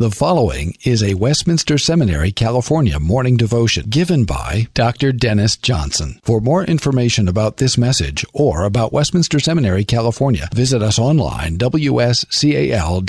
The 0.00 0.10
following 0.10 0.74
is 0.82 1.02
a 1.02 1.12
Westminster 1.12 1.76
Seminary, 1.76 2.32
California 2.32 2.98
morning 2.98 3.36
devotion 3.36 3.84
given 3.90 4.24
by 4.24 4.68
Dr. 4.72 5.12
Dennis 5.12 5.58
Johnson. 5.58 6.18
For 6.24 6.40
more 6.40 6.64
information 6.64 7.28
about 7.28 7.58
this 7.58 7.76
message 7.76 8.24
or 8.32 8.64
about 8.64 8.94
Westminster 8.94 9.38
Seminary, 9.38 9.84
California, 9.84 10.48
visit 10.54 10.82
us 10.82 10.98
online, 10.98 11.58
wscal.edu, 11.58 13.04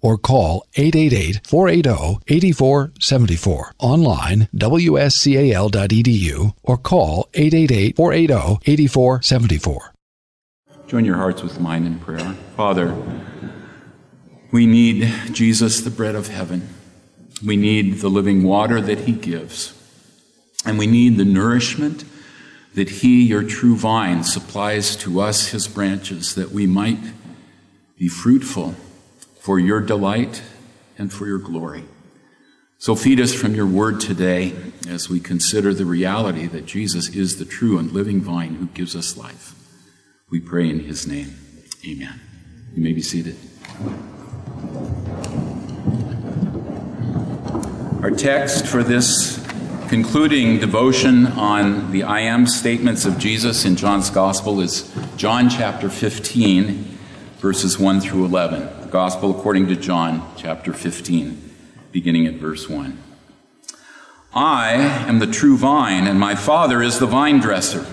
or 0.00 0.18
call 0.18 0.64
888-480-8474. 0.76 3.72
Online, 3.80 4.48
wscal.edu, 4.54 6.54
or 6.62 6.78
call 6.78 7.28
888-480-8474. 7.32 9.78
Join 10.86 11.04
your 11.04 11.16
hearts 11.16 11.42
with 11.42 11.58
mine 11.58 11.86
in 11.86 11.98
prayer. 11.98 12.36
Father, 12.56 12.94
we 14.52 14.66
need 14.66 15.10
Jesus, 15.32 15.80
the 15.80 15.90
bread 15.90 16.14
of 16.14 16.28
heaven. 16.28 16.68
We 17.44 17.56
need 17.56 17.96
the 17.96 18.10
living 18.10 18.44
water 18.44 18.80
that 18.80 19.00
he 19.00 19.12
gives. 19.12 19.74
And 20.64 20.78
we 20.78 20.86
need 20.86 21.16
the 21.16 21.24
nourishment 21.24 22.04
that 22.74 22.88
he, 22.88 23.22
your 23.22 23.42
true 23.42 23.76
vine, 23.76 24.22
supplies 24.22 24.94
to 24.96 25.20
us, 25.20 25.48
his 25.48 25.66
branches, 25.66 26.34
that 26.34 26.52
we 26.52 26.66
might 26.66 27.00
be 27.98 28.08
fruitful 28.08 28.74
for 29.40 29.58
your 29.58 29.80
delight 29.80 30.42
and 30.98 31.12
for 31.12 31.26
your 31.26 31.38
glory. 31.38 31.84
So 32.78 32.94
feed 32.94 33.20
us 33.20 33.32
from 33.34 33.54
your 33.54 33.66
word 33.66 34.00
today 34.00 34.54
as 34.88 35.08
we 35.08 35.20
consider 35.20 35.72
the 35.72 35.84
reality 35.84 36.46
that 36.46 36.66
Jesus 36.66 37.08
is 37.08 37.38
the 37.38 37.44
true 37.44 37.78
and 37.78 37.92
living 37.92 38.20
vine 38.20 38.56
who 38.56 38.66
gives 38.66 38.96
us 38.96 39.16
life. 39.16 39.54
We 40.30 40.40
pray 40.40 40.68
in 40.68 40.80
his 40.80 41.06
name. 41.06 41.36
Amen. 41.86 42.20
You 42.74 42.82
may 42.82 42.92
be 42.92 43.02
seated. 43.02 43.36
Text 48.16 48.66
for 48.66 48.82
this 48.82 49.42
concluding 49.88 50.58
devotion 50.58 51.26
on 51.28 51.90
the 51.92 52.02
I 52.02 52.20
am 52.20 52.46
statements 52.46 53.04
of 53.04 53.18
Jesus 53.18 53.64
in 53.64 53.76
John's 53.76 54.10
Gospel 54.10 54.60
is 54.60 54.94
John 55.16 55.48
chapter 55.48 55.88
15, 55.88 56.98
verses 57.38 57.78
1 57.78 58.00
through 58.00 58.26
11. 58.26 58.82
The 58.82 58.88
Gospel 58.88 59.30
according 59.30 59.68
to 59.68 59.76
John 59.76 60.30
chapter 60.36 60.72
15, 60.72 61.50
beginning 61.90 62.26
at 62.26 62.34
verse 62.34 62.68
1. 62.68 62.98
I 64.34 64.72
am 65.08 65.18
the 65.18 65.26
true 65.26 65.56
vine, 65.56 66.06
and 66.06 66.20
my 66.20 66.34
Father 66.34 66.82
is 66.82 66.98
the 66.98 67.06
vine 67.06 67.38
dresser. 67.40 67.86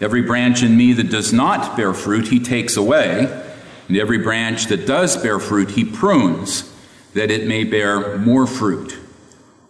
Every 0.00 0.22
branch 0.22 0.62
in 0.62 0.76
me 0.76 0.92
that 0.94 1.10
does 1.10 1.32
not 1.32 1.76
bear 1.76 1.92
fruit, 1.92 2.28
he 2.28 2.40
takes 2.40 2.76
away, 2.76 3.44
and 3.88 3.96
every 3.96 4.18
branch 4.18 4.66
that 4.66 4.86
does 4.86 5.16
bear 5.16 5.38
fruit, 5.38 5.72
he 5.72 5.84
prunes, 5.84 6.72
that 7.12 7.30
it 7.30 7.46
may 7.46 7.64
bear 7.64 8.16
more 8.18 8.46
fruit. 8.46 8.98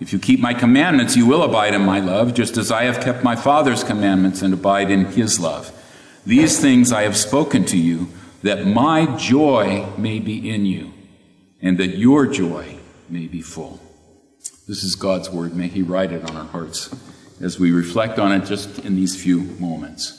If 0.00 0.12
you 0.12 0.18
keep 0.18 0.40
my 0.40 0.54
commandments, 0.54 1.16
you 1.16 1.26
will 1.26 1.42
abide 1.42 1.74
in 1.74 1.82
my 1.82 1.98
love, 1.98 2.34
just 2.34 2.56
as 2.56 2.70
I 2.70 2.84
have 2.84 3.02
kept 3.02 3.24
my 3.24 3.34
Father's 3.34 3.82
commandments 3.82 4.42
and 4.42 4.54
abide 4.54 4.90
in 4.90 5.06
his 5.06 5.40
love. 5.40 5.72
These 6.24 6.60
things 6.60 6.92
I 6.92 7.02
have 7.02 7.16
spoken 7.16 7.64
to 7.66 7.76
you, 7.76 8.08
that 8.42 8.66
my 8.66 9.06
joy 9.16 9.86
may 9.96 10.20
be 10.20 10.48
in 10.48 10.66
you, 10.66 10.92
and 11.60 11.78
that 11.78 11.98
your 11.98 12.26
joy 12.26 12.76
may 13.08 13.26
be 13.26 13.42
full. 13.42 13.80
This 14.68 14.84
is 14.84 14.94
God's 14.94 15.30
word. 15.30 15.56
May 15.56 15.68
he 15.68 15.82
write 15.82 16.12
it 16.12 16.28
on 16.28 16.36
our 16.36 16.44
hearts 16.44 16.94
as 17.40 17.58
we 17.58 17.72
reflect 17.72 18.18
on 18.18 18.32
it 18.32 18.44
just 18.44 18.78
in 18.80 18.96
these 18.96 19.20
few 19.20 19.40
moments. 19.58 20.14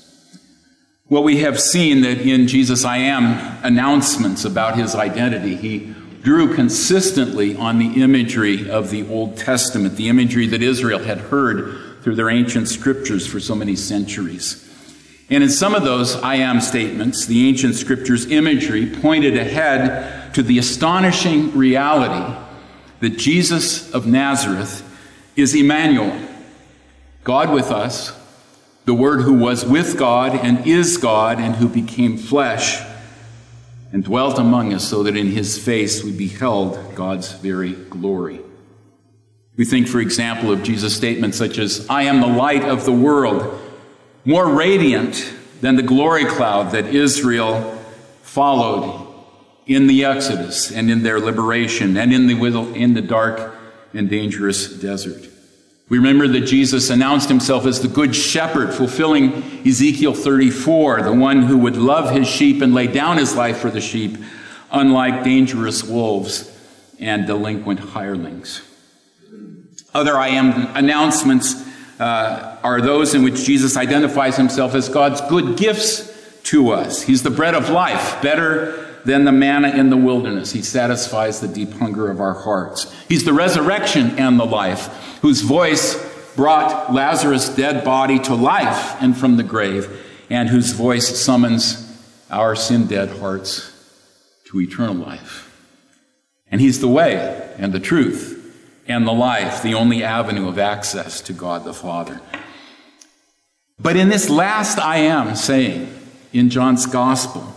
Well, 1.08 1.24
we 1.24 1.38
have 1.38 1.60
seen 1.60 2.02
that 2.02 2.20
in 2.20 2.48
Jesus 2.48 2.86
I 2.86 2.98
am 2.98 3.64
announcements 3.64 4.46
about 4.46 4.78
his 4.78 4.96
identity. 4.96 5.56
He 5.56 5.96
drew 6.22 6.54
consistently 6.54 7.56
on 7.56 7.80
the 7.80 8.02
imagery 8.02 8.70
of 8.70 8.90
the 8.90 9.08
Old 9.08 9.38
Testament, 9.38 9.96
the 9.96 10.10
imagery 10.10 10.48
that 10.48 10.62
Israel 10.62 11.00
had 11.00 11.18
heard 11.18 12.02
through 12.02 12.16
their 12.16 12.30
ancient 12.30 12.68
scriptures 12.68 13.26
for 13.26 13.40
so 13.40 13.56
many 13.56 13.76
centuries. 13.76 14.66
And 15.30 15.44
in 15.44 15.50
some 15.50 15.76
of 15.76 15.84
those 15.84 16.16
I 16.16 16.36
am 16.36 16.60
statements, 16.60 17.26
the 17.26 17.48
ancient 17.48 17.76
scriptures 17.76 18.32
imagery 18.32 18.90
pointed 18.90 19.38
ahead 19.38 20.34
to 20.34 20.44
the 20.44 20.58
astonishing 20.58 21.56
reality 21.56 22.38
that 23.00 23.18
Jesus 23.18 23.92
of 23.94 24.06
Nazareth 24.08 24.86
is 25.36 25.56
Emmanuel, 25.56 26.20
God 27.24 27.52
with 27.54 27.72
us, 27.72 28.18
the 28.86 28.94
Word 28.94 29.22
who 29.22 29.34
was 29.34 29.66
with 29.66 29.98
God 29.98 30.34
and 30.34 30.66
is 30.66 30.98
God 30.98 31.40
and 31.40 31.56
who 31.56 31.70
became 31.70 32.18
flesh 32.18 32.82
and 33.92 34.04
dwelt 34.04 34.38
among 34.38 34.74
us 34.74 34.88
so 34.88 35.04
that 35.04 35.18
in 35.18 35.28
his 35.28 35.58
face 35.58 36.04
we 36.04 36.12
beheld 36.12 36.96
God's 36.96 37.32
very 37.34 37.74
glory. 37.74 38.40
We 39.58 39.66
think, 39.66 39.88
for 39.88 40.00
example, 40.00 40.52
of 40.52 40.64
Jesus' 40.64 40.96
statements 40.96 41.38
such 41.38 41.58
as, 41.58 41.86
I 41.90 42.04
am 42.04 42.22
the 42.22 42.28
light 42.28 42.64
of 42.64 42.86
the 42.86 42.94
world, 42.94 43.60
more 44.24 44.48
radiant 44.48 45.34
than 45.62 45.76
the 45.76 45.84
glory 45.84 46.26
cloud 46.26 46.72
that 46.72 46.88
Israel 46.88 47.78
followed 48.22 49.08
in 49.66 49.88
the 49.88 50.06
Exodus 50.06 50.72
and 50.72 50.90
in 50.90 51.04
their 51.04 51.20
liberation 51.20 51.98
and 51.98 52.14
in 52.14 52.28
the, 52.28 52.74
in 52.74 52.94
the 52.94 53.02
dark 53.02 53.56
and 53.94 54.10
dangerous 54.10 54.72
desert. 54.72 55.28
We 55.90 55.98
remember 55.98 56.28
that 56.28 56.42
Jesus 56.42 56.92
announced 56.92 57.30
himself 57.30 57.66
as 57.66 57.82
the 57.82 57.88
good 57.88 58.16
shepherd, 58.16 58.74
fulfilling 58.74 59.68
Ezekiel 59.68 60.14
34, 60.14 61.02
the 61.02 61.14
one 61.14 61.42
who 61.42 61.58
would 61.58 61.78
love 61.78 62.12
his 62.12 62.28
sheep 62.28 62.62
and 62.62 62.76
lay 62.76 62.86
down 62.86 63.18
his 63.18 63.36
life 63.36 63.58
for 63.58 63.72
the 63.72 63.82
sheep, 63.82 64.18
unlike 64.72 65.24
dangerous 65.24 65.84
wolves 65.84 66.56
and 67.00 67.26
delinquent 67.26 67.80
hirelings. 67.80 68.62
Other 69.92 70.16
I 70.16 70.28
am 70.30 70.76
announcements 70.76 71.56
uh, 72.00 72.58
are 72.64 72.82
those 72.82 73.16
in 73.16 73.24
which 73.24 73.44
Jesus 73.44 73.76
identifies 73.76 74.38
himself 74.38 74.76
as 74.76 74.90
God's 74.90 75.22
good 75.22 75.58
gifts 75.58 76.08
to 76.44 76.70
us. 76.70 77.02
He's 77.02 77.24
the 77.24 77.32
bread 77.32 77.56
of 77.56 77.70
life, 77.72 78.22
better 78.22 78.89
than 79.06 79.26
the 79.26 79.32
manna 79.32 79.70
in 79.70 79.90
the 79.90 79.98
wilderness. 79.98 80.52
He 80.52 80.62
satisfies 80.62 81.40
the 81.40 81.48
deep 81.48 81.74
hunger 81.74 82.10
of 82.10 82.20
our 82.20 82.34
hearts. 82.34 82.94
He's 83.08 83.24
the 83.24 83.34
resurrection 83.34 84.20
and 84.20 84.40
the 84.40 84.46
life, 84.46 85.20
whose 85.22 85.42
voice 85.42 85.96
brought 86.36 86.94
Lazarus' 86.94 87.50
dead 87.50 87.84
body 87.84 88.20
to 88.20 88.36
life 88.36 89.02
and 89.02 89.18
from 89.18 89.38
the 89.38 89.44
grave, 89.44 90.06
and 90.30 90.50
whose 90.50 90.72
voice 90.72 91.20
summons 91.20 91.86
our 92.30 92.56
sin 92.56 92.88
dead 92.88 93.10
hearts 93.20 93.72
to 94.46 94.62
eternal 94.62 94.96
life. 94.96 95.46
And 96.52 96.62
He's 96.62 96.80
the 96.80 96.88
way 96.88 97.54
and 97.58 97.74
the 97.74 97.80
truth 97.80 98.36
and 98.88 99.08
the 99.08 99.14
life, 99.14 99.62
the 99.62 99.76
only 99.76 100.04
avenue 100.04 100.48
of 100.48 100.58
access 100.58 101.22
to 101.22 101.34
God 101.34 101.64
the 101.64 101.74
Father. 101.74 102.22
But 103.80 103.96
in 103.96 104.10
this 104.10 104.30
last 104.30 104.80
I 104.80 104.98
am 104.98 105.36
saying 105.36 105.94
in 106.34 106.50
John's 106.50 106.86
Gospel, 106.86 107.56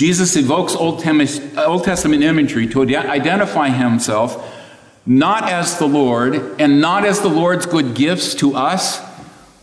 Jesus 0.00 0.34
evokes 0.34 0.74
Old 0.74 1.00
Testament 1.02 2.22
imagery 2.24 2.66
to 2.68 2.80
identify 2.96 3.68
himself 3.68 4.56
not 5.04 5.50
as 5.50 5.78
the 5.78 5.84
Lord 5.84 6.58
and 6.58 6.80
not 6.80 7.04
as 7.04 7.20
the 7.20 7.28
Lord's 7.28 7.66
good 7.66 7.94
gifts 7.94 8.34
to 8.36 8.56
us, 8.56 8.98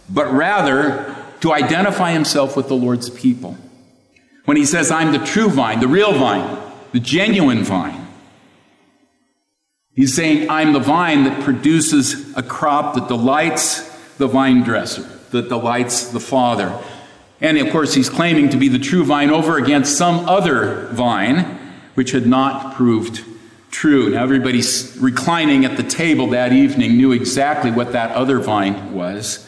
but 0.08 0.32
rather 0.32 1.16
to 1.40 1.52
identify 1.52 2.12
himself 2.12 2.56
with 2.56 2.68
the 2.68 2.76
Lord's 2.76 3.10
people. 3.10 3.58
When 4.46 4.58
he 4.58 4.66
says, 4.68 4.92
I'm 4.92 5.12
the 5.12 5.26
true 5.26 5.50
vine, 5.50 5.80
the 5.80 5.88
real 5.88 6.14
vine, 6.14 6.56
the 6.92 7.00
genuine 7.00 7.64
vine, 7.64 8.08
he's 9.96 10.14
saying, 10.14 10.52
I'm 10.52 10.72
the 10.72 10.80
vine 10.80 11.24
that 11.24 11.42
produces 11.42 12.38
a 12.38 12.44
crop 12.44 12.94
that 12.94 13.08
delights 13.08 13.90
the 14.20 14.28
vine 14.28 14.62
dresser. 14.62 15.02
that 15.32 15.50
delights 15.50 16.10
the 16.10 16.20
Father. 16.20 16.80
And 17.40 17.58
of 17.58 17.72
course, 17.72 17.94
he's 17.94 18.10
claiming 18.10 18.50
to 18.50 18.58
be 18.58 18.68
the 18.68 18.80
true 18.80 19.04
vine 19.04 19.30
over 19.30 19.58
against 19.58 19.98
some 19.98 20.28
other 20.28 20.88
vine, 20.88 21.44
which 21.94 22.12
had 22.12 22.26
not 22.26 22.76
proved 22.76 23.24
true. 23.70 24.10
Now, 24.10 24.24
everybody 24.24 24.64
reclining 25.00 25.66
at 25.66 25.78
the 25.78 25.84
table 25.84 26.28
that 26.28 26.52
evening 26.52 26.98
knew 26.98 27.12
exactly 27.12 27.70
what 27.70 27.92
that 27.92 28.12
other 28.12 28.40
vine 28.40 28.94
was 28.94 29.48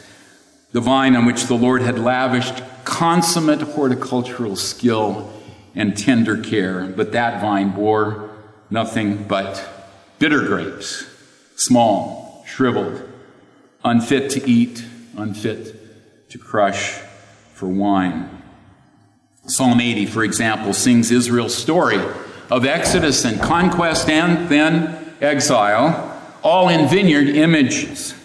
the 0.72 0.82
vine 0.82 1.16
on 1.16 1.26
which 1.26 1.46
the 1.46 1.56
Lord 1.56 1.82
had 1.82 1.98
lavished 1.98 2.62
consummate 2.86 3.62
horticultural 3.62 4.56
skill 4.56 5.34
and 5.76 5.98
tender 5.98 6.38
care. 6.38 6.86
But 6.86 7.12
that 7.14 7.42
vine 7.42 7.72
bore 7.72 8.30
nothing 8.70 9.24
but 9.24 9.68
bitter 10.20 10.46
grapes, 10.46 11.06
small, 11.56 12.44
shriveled, 12.48 13.02
unfit 13.84 14.30
to 14.32 14.48
eat, 14.48 14.86
unfit 15.18 16.30
to 16.30 16.38
crush 16.38 17.00
for 17.60 17.68
wine. 17.68 18.30
Psalm 19.46 19.82
80, 19.82 20.06
for 20.06 20.24
example, 20.24 20.72
sings 20.72 21.12
Israel's 21.12 21.54
story 21.54 22.00
of 22.50 22.66
Exodus 22.66 23.26
and 23.26 23.38
conquest 23.42 24.08
and 24.08 24.48
then 24.48 25.14
exile, 25.20 26.24
all 26.42 26.70
in 26.70 26.88
vineyard 26.88 27.28
images. 27.28 28.16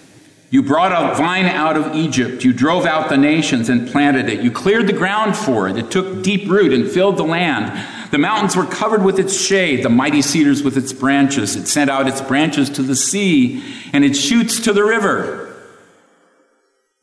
You 0.51 0.63
brought 0.63 0.93
a 0.93 1.17
vine 1.17 1.47
out 1.47 1.77
of 1.77 1.97
Egypt. 1.97 2.45
You 2.45 2.53
drove 2.53 2.87
out 2.87 3.09
the 3.09 3.17
nations 3.17 3.69
and 3.69 3.89
planted 3.89 4.29
it. 4.29 4.41
You 4.41 4.53
cleared 4.53 4.87
the 4.87 4.93
ground 4.93 5.37
for 5.37 5.69
it. 5.69 5.77
It 5.77 5.91
took 5.91 6.23
deep 6.23 6.49
root 6.49 6.73
and 6.73 6.89
filled 6.89 7.17
the 7.17 7.25
land. 7.25 7.73
The 8.13 8.19
mountains 8.19 8.55
were 8.55 8.67
covered 8.67 9.03
with 9.03 9.19
its 9.19 9.37
shade, 9.37 9.85
the 9.85 9.89
mighty 9.89 10.23
cedars 10.23 10.63
with 10.63 10.77
its 10.77 10.93
branches. 10.93 11.57
It 11.57 11.67
sent 11.67 11.91
out 11.91 12.07
its 12.07 12.21
branches 12.21 12.71
to 12.71 12.83
the 12.83 12.95
sea 12.95 13.65
and 13.93 14.05
its 14.05 14.21
shoots 14.21 14.61
to 14.61 14.73
the 14.73 14.85
river. 14.85 15.57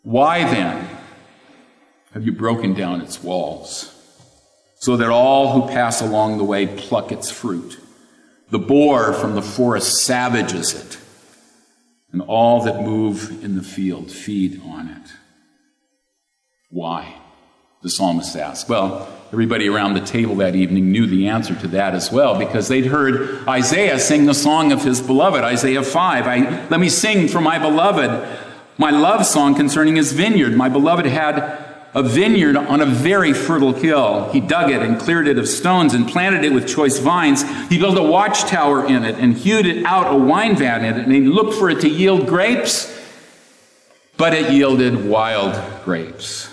Why 0.03 0.45
then 0.45 1.00
have 2.13 2.25
you 2.25 2.31
broken 2.31 2.73
down 2.73 3.01
its 3.01 3.23
walls 3.23 3.93
so 4.75 4.97
that 4.97 5.09
all 5.09 5.53
who 5.53 5.67
pass 5.73 6.01
along 6.01 6.37
the 6.37 6.43
way 6.43 6.67
pluck 6.67 7.11
its 7.11 7.31
fruit? 7.31 7.79
The 8.49 8.59
boar 8.59 9.13
from 9.13 9.35
the 9.35 9.41
forest 9.41 10.03
savages 10.03 10.73
it 10.73 10.97
and 12.11 12.21
all 12.21 12.63
that 12.63 12.81
move 12.81 13.43
in 13.43 13.55
the 13.55 13.63
field 13.63 14.11
feed 14.11 14.61
on 14.65 14.89
it. 14.89 15.11
Why? 16.69 17.15
The 17.81 17.89
psalmist 17.89 18.35
asks. 18.35 18.67
Well, 18.67 19.07
everybody 19.31 19.69
around 19.69 19.93
the 19.93 20.01
table 20.01 20.35
that 20.35 20.55
evening 20.55 20.91
knew 20.91 21.07
the 21.07 21.29
answer 21.29 21.55
to 21.55 21.67
that 21.69 21.95
as 21.95 22.11
well 22.11 22.37
because 22.37 22.67
they'd 22.67 22.85
heard 22.85 23.47
Isaiah 23.47 23.99
sing 23.99 24.25
the 24.25 24.33
song 24.33 24.73
of 24.73 24.83
his 24.83 25.01
beloved, 25.01 25.43
Isaiah 25.43 25.83
5. 25.83 26.27
I, 26.27 26.67
Let 26.67 26.79
me 26.79 26.89
sing 26.89 27.29
for 27.29 27.39
my 27.39 27.57
beloved 27.57 28.27
my 28.77 28.89
love 28.89 29.25
song 29.25 29.55
concerning 29.55 29.95
his 29.95 30.11
vineyard. 30.11 30.55
My 30.55 30.67
beloved 30.67 31.05
had 31.05 31.70
a 31.93 32.01
vineyard 32.01 32.55
on 32.55 32.81
a 32.81 32.85
very 32.85 33.33
fertile 33.33 33.73
hill. 33.73 34.31
He 34.31 34.39
dug 34.39 34.71
it 34.71 34.81
and 34.81 34.99
cleared 34.99 35.27
it 35.27 35.37
of 35.37 35.47
stones 35.47 35.93
and 35.93 36.07
planted 36.07 36.45
it 36.45 36.53
with 36.53 36.67
choice 36.67 36.99
vines. 36.99 37.43
He 37.69 37.77
built 37.77 37.97
a 37.97 38.03
watchtower 38.03 38.85
in 38.85 39.03
it 39.03 39.15
and 39.15 39.35
hewed 39.35 39.65
it 39.65 39.85
out 39.85 40.13
a 40.13 40.17
wine 40.17 40.55
vat 40.55 40.79
in 40.79 40.97
it. 40.99 41.03
And 41.03 41.11
he 41.11 41.21
looked 41.21 41.55
for 41.55 41.69
it 41.69 41.81
to 41.81 41.89
yield 41.89 42.27
grapes, 42.27 42.97
but 44.17 44.33
it 44.33 44.51
yielded 44.51 45.05
wild 45.05 45.83
grapes. 45.83 46.49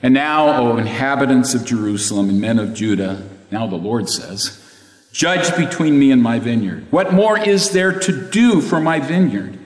And 0.00 0.14
now, 0.14 0.62
O 0.62 0.76
inhabitants 0.78 1.54
of 1.54 1.64
Jerusalem 1.64 2.28
and 2.30 2.40
men 2.40 2.58
of 2.58 2.72
Judah, 2.72 3.28
now 3.50 3.66
the 3.66 3.76
Lord 3.76 4.08
says, 4.08 4.64
Judge 5.12 5.54
between 5.56 5.98
me 5.98 6.12
and 6.12 6.22
my 6.22 6.38
vineyard. 6.38 6.86
What 6.90 7.12
more 7.12 7.38
is 7.38 7.70
there 7.70 7.98
to 7.98 8.30
do 8.30 8.60
for 8.60 8.80
my 8.80 9.00
vineyard 9.00 9.58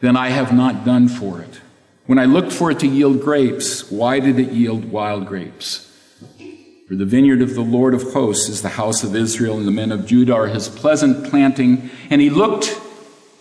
than 0.00 0.16
I 0.16 0.28
have 0.28 0.52
not 0.52 0.84
done 0.84 1.08
for 1.08 1.40
it? 1.40 1.60
When 2.08 2.18
I 2.18 2.24
looked 2.24 2.54
for 2.54 2.70
it 2.70 2.78
to 2.78 2.86
yield 2.86 3.20
grapes, 3.20 3.90
why 3.90 4.18
did 4.18 4.38
it 4.38 4.50
yield 4.50 4.86
wild 4.86 5.26
grapes? 5.26 5.94
For 6.88 6.94
the 6.94 7.04
vineyard 7.04 7.42
of 7.42 7.54
the 7.54 7.60
Lord 7.60 7.92
of 7.92 8.02
hosts 8.14 8.48
is 8.48 8.62
the 8.62 8.70
house 8.70 9.04
of 9.04 9.14
Israel, 9.14 9.58
and 9.58 9.68
the 9.68 9.72
men 9.72 9.92
of 9.92 10.06
Judah 10.06 10.32
are 10.32 10.46
his 10.46 10.70
pleasant 10.70 11.28
planting. 11.28 11.90
And 12.08 12.22
he 12.22 12.30
looked 12.30 12.68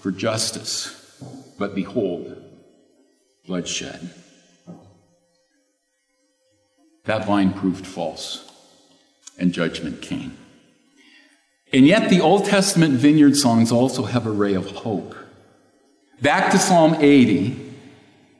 for 0.02 0.12
justice, 0.12 1.18
but 1.58 1.76
behold, 1.76 2.44
bloodshed. 3.46 4.14
That 7.06 7.26
vine 7.26 7.54
proved 7.54 7.88
false, 7.88 8.52
and 9.40 9.54
judgment 9.54 10.02
came. 10.02 10.38
And 11.72 11.88
yet, 11.88 12.10
the 12.10 12.20
Old 12.20 12.44
Testament 12.44 12.96
vineyard 12.96 13.38
songs 13.38 13.72
also 13.72 14.04
have 14.04 14.26
a 14.26 14.32
ray 14.32 14.56
of 14.56 14.70
hope. 14.72 15.16
Back 16.22 16.52
to 16.52 16.60
Psalm 16.60 16.98
80 17.00 17.67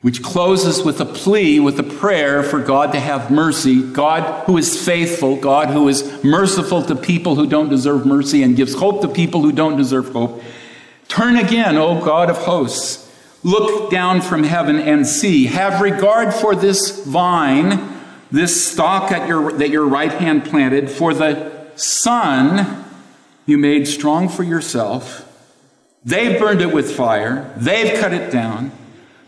which 0.00 0.22
closes 0.22 0.84
with 0.84 1.00
a 1.00 1.04
plea, 1.04 1.58
with 1.58 1.78
a 1.80 1.82
prayer 1.82 2.42
for 2.42 2.60
God 2.60 2.92
to 2.92 3.00
have 3.00 3.30
mercy. 3.30 3.82
God 3.82 4.44
who 4.46 4.56
is 4.56 4.84
faithful, 4.84 5.36
God 5.36 5.70
who 5.70 5.88
is 5.88 6.22
merciful 6.22 6.82
to 6.84 6.94
people 6.94 7.34
who 7.34 7.48
don't 7.48 7.68
deserve 7.68 8.06
mercy 8.06 8.42
and 8.42 8.54
gives 8.54 8.74
hope 8.74 9.02
to 9.02 9.08
people 9.08 9.42
who 9.42 9.50
don't 9.50 9.76
deserve 9.76 10.12
hope. 10.12 10.40
Turn 11.08 11.36
again, 11.36 11.76
O 11.76 12.04
God 12.04 12.30
of 12.30 12.38
hosts. 12.38 13.06
Look 13.42 13.90
down 13.90 14.20
from 14.20 14.44
heaven 14.44 14.76
and 14.78 15.06
see. 15.06 15.46
Have 15.46 15.80
regard 15.80 16.32
for 16.32 16.54
this 16.54 17.04
vine, 17.04 18.00
this 18.30 18.70
stalk 18.70 19.10
at 19.10 19.26
your, 19.26 19.52
that 19.52 19.70
your 19.70 19.86
right 19.86 20.12
hand 20.12 20.44
planted, 20.44 20.90
for 20.90 21.14
the 21.14 21.72
son 21.76 22.84
you 23.46 23.58
made 23.58 23.88
strong 23.88 24.28
for 24.28 24.42
yourself. 24.42 25.24
They've 26.04 26.38
burned 26.38 26.60
it 26.60 26.72
with 26.72 26.94
fire, 26.94 27.52
they've 27.56 27.98
cut 27.98 28.12
it 28.12 28.30
down. 28.30 28.72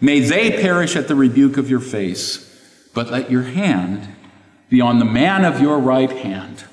May 0.01 0.21
they 0.21 0.51
perish 0.63 0.97
at 0.97 1.09
the 1.09 1.15
rebuke 1.15 1.57
of 1.57 1.69
your 1.69 1.81
face, 1.81 2.47
but 2.95 3.11
let 3.11 3.31
your 3.31 3.43
hand 3.43 4.09
be 4.69 4.81
on 4.81 4.99
the 4.99 5.05
man 5.05 5.45
of 5.45 5.61
your 5.61 5.79
right 5.79 6.11
hand, 6.11 6.65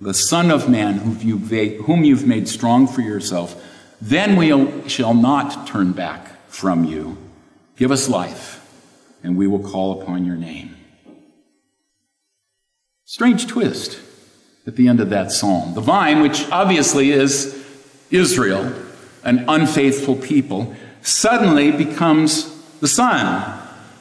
the 0.00 0.14
Son 0.14 0.50
of 0.50 0.68
Man 0.68 0.94
whom 0.98 2.04
you've 2.04 2.26
made 2.26 2.48
strong 2.48 2.86
for 2.86 3.02
yourself. 3.02 3.62
Then 4.00 4.36
we 4.36 4.88
shall 4.88 5.14
not 5.14 5.66
turn 5.66 5.92
back 5.92 6.48
from 6.48 6.84
you. 6.84 7.18
Give 7.76 7.90
us 7.90 8.08
life, 8.08 8.64
and 9.22 9.36
we 9.36 9.46
will 9.46 9.62
call 9.62 10.00
upon 10.00 10.24
your 10.24 10.36
name. 10.36 10.76
Strange 13.04 13.46
twist 13.46 14.00
at 14.66 14.76
the 14.76 14.88
end 14.88 15.00
of 15.00 15.10
that 15.10 15.30
psalm. 15.30 15.74
The 15.74 15.80
vine, 15.80 16.22
which 16.22 16.48
obviously 16.50 17.10
is 17.10 17.62
Israel, 18.10 18.72
an 19.24 19.44
unfaithful 19.48 20.16
people, 20.16 20.74
suddenly 21.02 21.70
becomes 21.72 22.51
the 22.82 22.88
Son. 22.88 23.60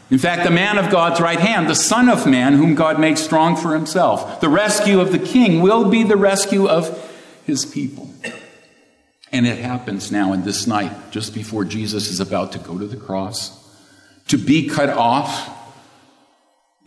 In 0.10 0.18
fact, 0.18 0.44
the 0.44 0.50
man 0.50 0.80
of 0.80 0.90
God's 0.90 1.22
right 1.22 1.40
hand, 1.40 1.70
the 1.70 1.76
Son 1.76 2.10
of 2.10 2.26
Man, 2.26 2.54
whom 2.54 2.74
God 2.74 3.00
makes 3.00 3.22
strong 3.22 3.56
for 3.56 3.76
himself. 3.76 4.42
The 4.42 4.50
rescue 4.50 5.00
of 5.00 5.12
the 5.12 5.20
king 5.20 5.62
will 5.62 5.88
be 5.88 6.04
the 6.04 6.18
rescue 6.18 6.68
of 6.68 6.90
his 7.46 7.64
people. 7.64 8.10
And 9.32 9.46
it 9.46 9.60
happens 9.60 10.12
now 10.12 10.34
in 10.34 10.44
this 10.44 10.66
night, 10.66 11.12
just 11.12 11.36
before 11.36 11.64
Jesus 11.64 12.10
is 12.10 12.20
about 12.20 12.54
to 12.54 12.58
go 12.58 12.80
to 12.80 12.88
the 12.88 12.98
cross, 12.98 13.58
to 14.30 14.38
be 14.38 14.68
cut 14.68 14.90
off 14.90 15.50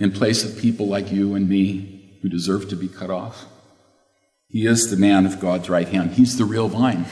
in 0.00 0.10
place 0.10 0.44
of 0.44 0.60
people 0.60 0.88
like 0.88 1.12
you 1.12 1.36
and 1.36 1.48
me 1.48 2.18
who 2.22 2.28
deserve 2.28 2.68
to 2.70 2.76
be 2.76 2.88
cut 2.88 3.08
off. 3.08 3.46
He 4.48 4.66
is 4.66 4.90
the 4.90 4.96
man 4.96 5.26
of 5.26 5.38
God's 5.38 5.70
right 5.70 5.88
hand. 5.88 6.14
He's 6.14 6.36
the 6.38 6.44
real 6.44 6.66
vine. 6.68 7.06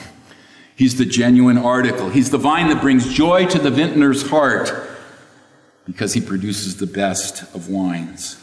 He's 0.83 0.97
the 0.97 1.07
genuine 1.07 1.59
article. 1.59 2.11
He's 2.11 2.31
the 2.31 2.39
vine 2.39 2.67
that 2.71 2.81
brings 2.81 3.15
joy 3.15 3.47
to 3.47 3.61
the 3.61 3.71
vintner's 3.71 4.29
heart 4.29 4.73
because 5.85 6.15
he 6.15 6.21
produces 6.21 6.79
the 6.79 6.89
best 6.89 7.43
of 7.55 7.69
wines. 7.69 8.37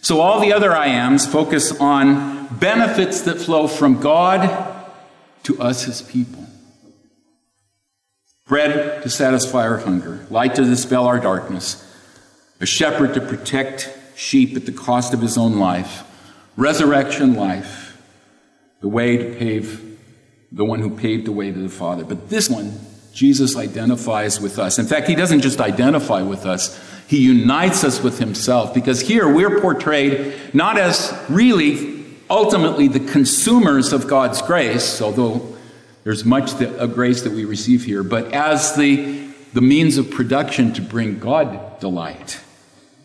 So 0.00 0.20
all 0.20 0.38
the 0.38 0.52
other 0.52 0.72
I 0.72 0.86
ams 0.86 1.26
focus 1.26 1.72
on 1.80 2.46
benefits 2.58 3.22
that 3.22 3.38
flow 3.38 3.66
from 3.66 4.00
God 4.00 4.86
to 5.42 5.60
us, 5.60 5.82
his 5.82 6.00
people. 6.00 6.46
Bread 8.46 9.02
to 9.02 9.10
satisfy 9.10 9.66
our 9.66 9.78
hunger, 9.78 10.24
light 10.30 10.54
to 10.54 10.64
dispel 10.64 11.08
our 11.08 11.18
darkness, 11.18 11.84
a 12.60 12.66
shepherd 12.66 13.14
to 13.14 13.20
protect 13.20 13.92
sheep 14.14 14.56
at 14.56 14.64
the 14.64 14.70
cost 14.70 15.12
of 15.12 15.20
his 15.20 15.36
own 15.36 15.58
life, 15.58 16.04
resurrection 16.56 17.34
life, 17.34 18.00
the 18.80 18.86
way 18.86 19.16
to 19.16 19.34
pave 19.34 19.90
the 20.52 20.64
one 20.64 20.80
who 20.80 20.90
paved 20.90 21.26
the 21.26 21.32
way 21.32 21.52
to 21.52 21.58
the 21.58 21.68
Father. 21.68 22.04
But 22.04 22.28
this 22.28 22.50
one, 22.50 22.78
Jesus 23.12 23.56
identifies 23.56 24.40
with 24.40 24.58
us. 24.58 24.78
In 24.78 24.86
fact, 24.86 25.08
he 25.08 25.14
doesn't 25.14 25.40
just 25.40 25.60
identify 25.60 26.22
with 26.22 26.46
us, 26.46 26.78
he 27.06 27.22
unites 27.22 27.82
us 27.82 28.02
with 28.02 28.18
himself 28.18 28.72
because 28.72 29.00
here 29.00 29.32
we're 29.32 29.60
portrayed 29.60 30.34
not 30.54 30.78
as 30.78 31.12
really 31.28 32.06
ultimately 32.28 32.86
the 32.86 33.00
consumers 33.00 33.92
of 33.92 34.06
God's 34.06 34.40
grace, 34.42 35.02
although 35.02 35.56
there's 36.04 36.24
much 36.24 36.52
of 36.62 36.94
grace 36.94 37.22
that 37.22 37.32
we 37.32 37.44
receive 37.44 37.84
here, 37.84 38.04
but 38.04 38.32
as 38.32 38.76
the, 38.76 39.28
the 39.52 39.60
means 39.60 39.98
of 39.98 40.10
production 40.10 40.72
to 40.74 40.82
bring 40.82 41.18
God 41.18 41.80
delight. 41.80 42.40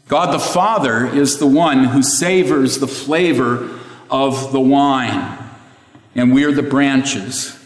God 0.08 0.32
the 0.32 0.40
Father 0.40 1.08
is 1.08 1.40
the 1.40 1.48
one 1.48 1.86
who 1.86 2.04
savors 2.04 2.78
the 2.78 2.88
flavor 2.88 3.80
of 4.12 4.52
the 4.52 4.60
wine 4.60 5.45
and 6.16 6.34
we 6.34 6.46
are 6.46 6.52
the 6.52 6.64
branches 6.64 7.60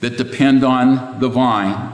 that 0.00 0.16
depend 0.16 0.64
on 0.64 1.20
the 1.20 1.28
vine. 1.28 1.92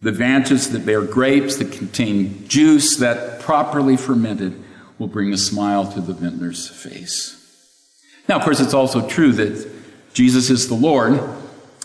The 0.00 0.12
branches 0.12 0.70
that 0.70 0.86
bear 0.86 1.02
grapes, 1.02 1.56
that 1.56 1.72
contain 1.72 2.48
juice 2.48 2.96
that 2.96 3.40
properly 3.40 3.96
fermented, 3.96 4.62
will 4.98 5.08
bring 5.08 5.32
a 5.32 5.36
smile 5.36 5.90
to 5.92 6.00
the 6.00 6.14
vintner's 6.14 6.68
face. 6.68 7.38
Now, 8.28 8.36
of 8.36 8.42
course, 8.42 8.60
it's 8.60 8.74
also 8.74 9.06
true 9.08 9.32
that 9.32 9.68
Jesus 10.14 10.50
is 10.50 10.68
the 10.68 10.74
Lord 10.74 11.20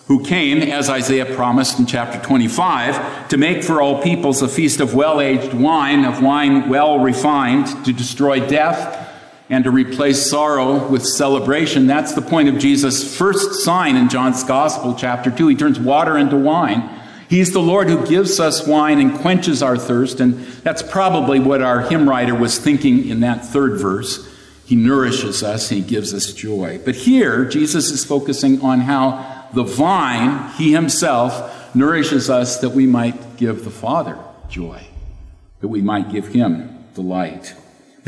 who 0.08 0.24
came, 0.24 0.62
as 0.62 0.90
Isaiah 0.90 1.26
promised 1.26 1.80
in 1.80 1.86
chapter 1.86 2.20
25, 2.20 3.28
to 3.28 3.38
make 3.38 3.64
for 3.64 3.82
all 3.82 4.02
peoples 4.02 4.42
a 4.42 4.48
feast 4.48 4.80
of 4.80 4.94
well 4.94 5.20
aged 5.20 5.54
wine, 5.54 6.06
of 6.06 6.22
wine 6.22 6.70
well 6.70 7.00
refined, 7.00 7.68
to 7.86 7.92
destroy 7.92 8.40
death 8.48 9.07
and 9.50 9.64
to 9.64 9.72
replace 9.72 10.30
sorrow 10.30 10.88
with 10.90 11.06
celebration. 11.06 11.88
That's 11.88 12.14
the 12.14 12.22
point 12.22 12.50
of 12.50 12.58
Jesus' 12.58 13.18
first 13.18 13.64
sign 13.64 13.96
in 13.96 14.10
John's 14.10 14.44
Gospel, 14.44 14.96
chapter 14.96 15.32
2. 15.32 15.48
He 15.48 15.56
turns 15.56 15.80
water 15.80 16.18
into 16.18 16.36
wine. 16.36 16.90
He's 17.30 17.52
the 17.52 17.62
Lord 17.62 17.90
who 17.90 18.06
gives 18.06 18.40
us 18.40 18.66
wine 18.66 19.00
and 19.00 19.14
quenches 19.20 19.62
our 19.62 19.78
thirst, 19.78 20.20
and 20.20 20.40
that's 20.64 20.82
probably 20.82 21.40
what 21.40 21.62
our 21.62 21.82
hymn 21.82 22.08
writer 22.08 22.34
was 22.34 22.58
thinking 22.58 23.08
in 23.08 23.20
that 23.22 23.46
third 23.46 23.80
verse. 23.80 24.34
He 24.66 24.76
nourishes 24.76 25.44
us, 25.44 25.70
he 25.70 25.82
gives 25.82 26.14
us 26.14 26.34
joy. 26.34 26.80
But 26.84 26.96
here, 26.96 27.46
Jesus 27.46 27.90
is 27.90 28.04
focusing 28.04 28.62
on 28.62 28.82
how 28.82 29.48
the 29.54 29.64
vine, 29.64 30.52
he 30.54 30.74
himself, 30.74 31.74
nourishes 31.76 32.30
us 32.30 32.60
that 32.60 32.72
we 32.72 32.86
might 32.86 33.38
give 33.38 33.64
the 33.64 33.72
Father 33.72 34.18
joy, 34.50 34.86
that 35.62 35.68
we 35.68 35.82
might 35.82 36.12
give 36.12 36.30
him 36.30 36.86
delight. 36.96 37.56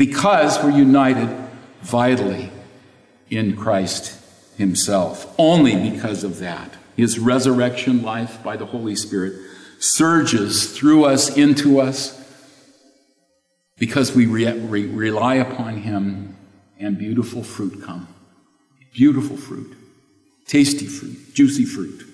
Because 0.00 0.64
we're 0.64 0.70
united 0.70 1.28
vitally 1.82 2.50
in 3.28 3.54
Christ 3.54 4.18
himself. 4.56 5.30
Only 5.36 5.90
because 5.90 6.24
of 6.24 6.38
that. 6.38 6.72
His 6.96 7.18
resurrection 7.18 8.00
life 8.00 8.42
by 8.42 8.56
the 8.56 8.64
Holy 8.64 8.96
Spirit 8.96 9.34
surges 9.78 10.74
through 10.74 11.04
us, 11.04 11.36
into 11.36 11.82
us, 11.82 12.18
because 13.78 14.16
we 14.16 14.24
re- 14.24 14.58
re- 14.58 14.86
rely 14.86 15.34
upon 15.34 15.82
Him, 15.82 16.34
and 16.78 16.96
beautiful 16.96 17.44
fruit 17.44 17.82
come. 17.82 18.08
Beautiful 18.94 19.36
fruit, 19.36 19.76
tasty 20.46 20.86
fruit, 20.86 21.34
juicy 21.34 21.66
fruit. 21.66 22.06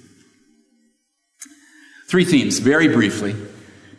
Three 2.09 2.25
themes, 2.25 2.59
very 2.59 2.88
briefly 2.88 3.37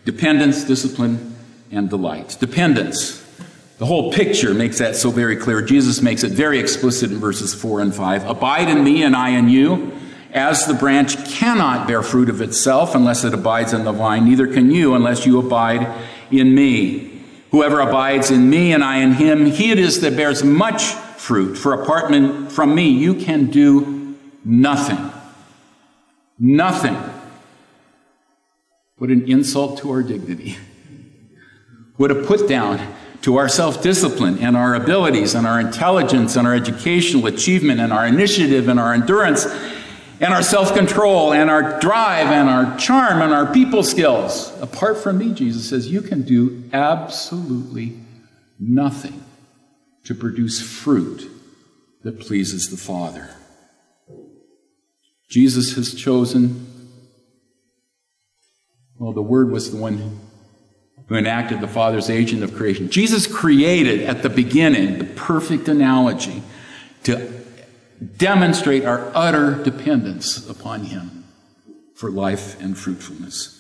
dependence, 0.04 0.66
discipline, 0.66 1.38
and 1.72 1.90
delight. 1.90 2.36
Dependence. 2.42 3.24
The 3.78 3.86
whole 3.86 4.12
picture 4.12 4.54
makes 4.54 4.80
that 4.80 4.96
so 4.96 5.12
very 5.12 5.36
clear. 5.36 5.62
Jesus 5.62 6.02
makes 6.02 6.24
it 6.24 6.32
very 6.32 6.60
explicit 6.60 7.12
in 7.12 7.20
verses 7.20 7.54
4 7.54 7.82
and 7.82 7.94
5. 7.94 8.28
Abide 8.28 8.70
in 8.70 8.84
me, 8.84 9.04
and 9.04 9.16
I 9.16 9.30
in 9.30 9.50
you. 9.50 9.94
As 10.34 10.66
the 10.66 10.74
branch 10.74 11.16
cannot 11.30 11.88
bear 11.88 12.02
fruit 12.02 12.30
of 12.30 12.42
itself 12.42 12.96
unless 12.96 13.24
it 13.24 13.34
abides 13.34 13.74
in 13.74 13.86
the 13.86 13.92
vine, 13.92 14.26
neither 14.26 14.48
can 14.48 14.72
you 14.72 14.96
unless 14.96 15.26
you 15.26 15.40
abide 15.40 15.88
in 16.32 16.54
me. 16.54 17.24
Whoever 17.52 17.80
abides 17.80 18.30
in 18.30 18.50
me 18.50 18.74
and 18.74 18.84
I 18.84 18.98
in 18.98 19.14
him, 19.14 19.46
he 19.46 19.72
it 19.72 19.80
is 19.80 20.02
that 20.02 20.18
bears 20.18 20.44
much 20.44 20.84
fruit. 20.84 21.56
For 21.56 21.74
apart 21.74 22.12
from 22.52 22.76
me, 22.76 22.90
you 22.90 23.14
can 23.14 23.48
do 23.48 24.18
nothing. 24.44 25.12
Nothing. 26.38 26.98
What 28.98 29.12
an 29.12 29.30
insult 29.30 29.80
to 29.80 29.92
our 29.92 30.04
dignity. 30.04 30.58
What 31.96 32.12
a 32.12 32.16
put 32.16 32.48
down 32.48 32.80
to 33.22 33.38
our 33.38 33.50
self 33.50 33.82
discipline 33.82 34.40
and 34.40 34.56
our 34.56 34.76
abilities 34.76 35.36
and 35.36 35.48
our 35.48 35.60
intelligence 35.60 36.36
and 36.36 36.48
our 36.48 36.56
educational 36.56 37.28
achievement 37.28 37.80
and 37.80 37.92
our 37.92 38.06
initiative 38.06 38.68
and 38.68 38.80
our 38.80 38.94
endurance 38.94 39.46
and 40.20 40.34
our 40.34 40.42
self 40.44 40.74
control 40.74 41.34
and 41.34 41.50
our 41.50 41.80
drive 41.80 42.28
and 42.28 42.50
our 42.50 42.78
charm 42.78 43.22
and 43.22 43.34
our 43.34 43.52
people 43.52 43.84
skills. 43.84 44.58
Apart 44.62 44.98
from 44.98 45.18
me, 45.18 45.34
Jesus 45.34 45.70
says, 45.70 45.92
you 45.92 46.02
can 46.02 46.24
do 46.24 46.64
absolutely 46.74 48.00
nothing 48.60 49.24
to 50.06 50.16
produce 50.16 50.62
fruit 50.62 51.30
that 52.04 52.20
pleases 52.20 52.70
the 52.70 52.78
Father. 52.78 53.30
Jesus 55.30 55.76
has 55.76 55.94
chosen, 55.94 56.66
well, 58.98 59.12
the 59.12 59.22
Word 59.22 59.52
was 59.52 59.72
the 59.72 59.78
one 59.78 60.22
who 61.08 61.16
enacted 61.16 61.62
the 61.62 61.68
Father's 61.68 62.10
agent 62.10 62.44
of 62.44 62.54
creation. 62.54 62.90
Jesus 62.90 63.28
created 63.28 64.02
at 64.02 64.24
the 64.24 64.30
beginning 64.30 64.98
the 64.98 65.06
perfect 65.06 65.68
analogy 65.68 66.44
to 67.04 67.44
demonstrate 68.18 68.86
our 68.86 69.12
utter 69.16 69.64
dependence 69.64 70.48
upon 70.50 70.86
Him 70.86 71.26
for 71.96 72.12
life 72.12 72.62
and 72.62 72.78
fruitfulness. 72.78 73.54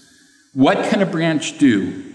What 0.54 0.89
can 0.89 1.01
a 1.01 1.06
branch 1.06 1.58
do 1.58 2.13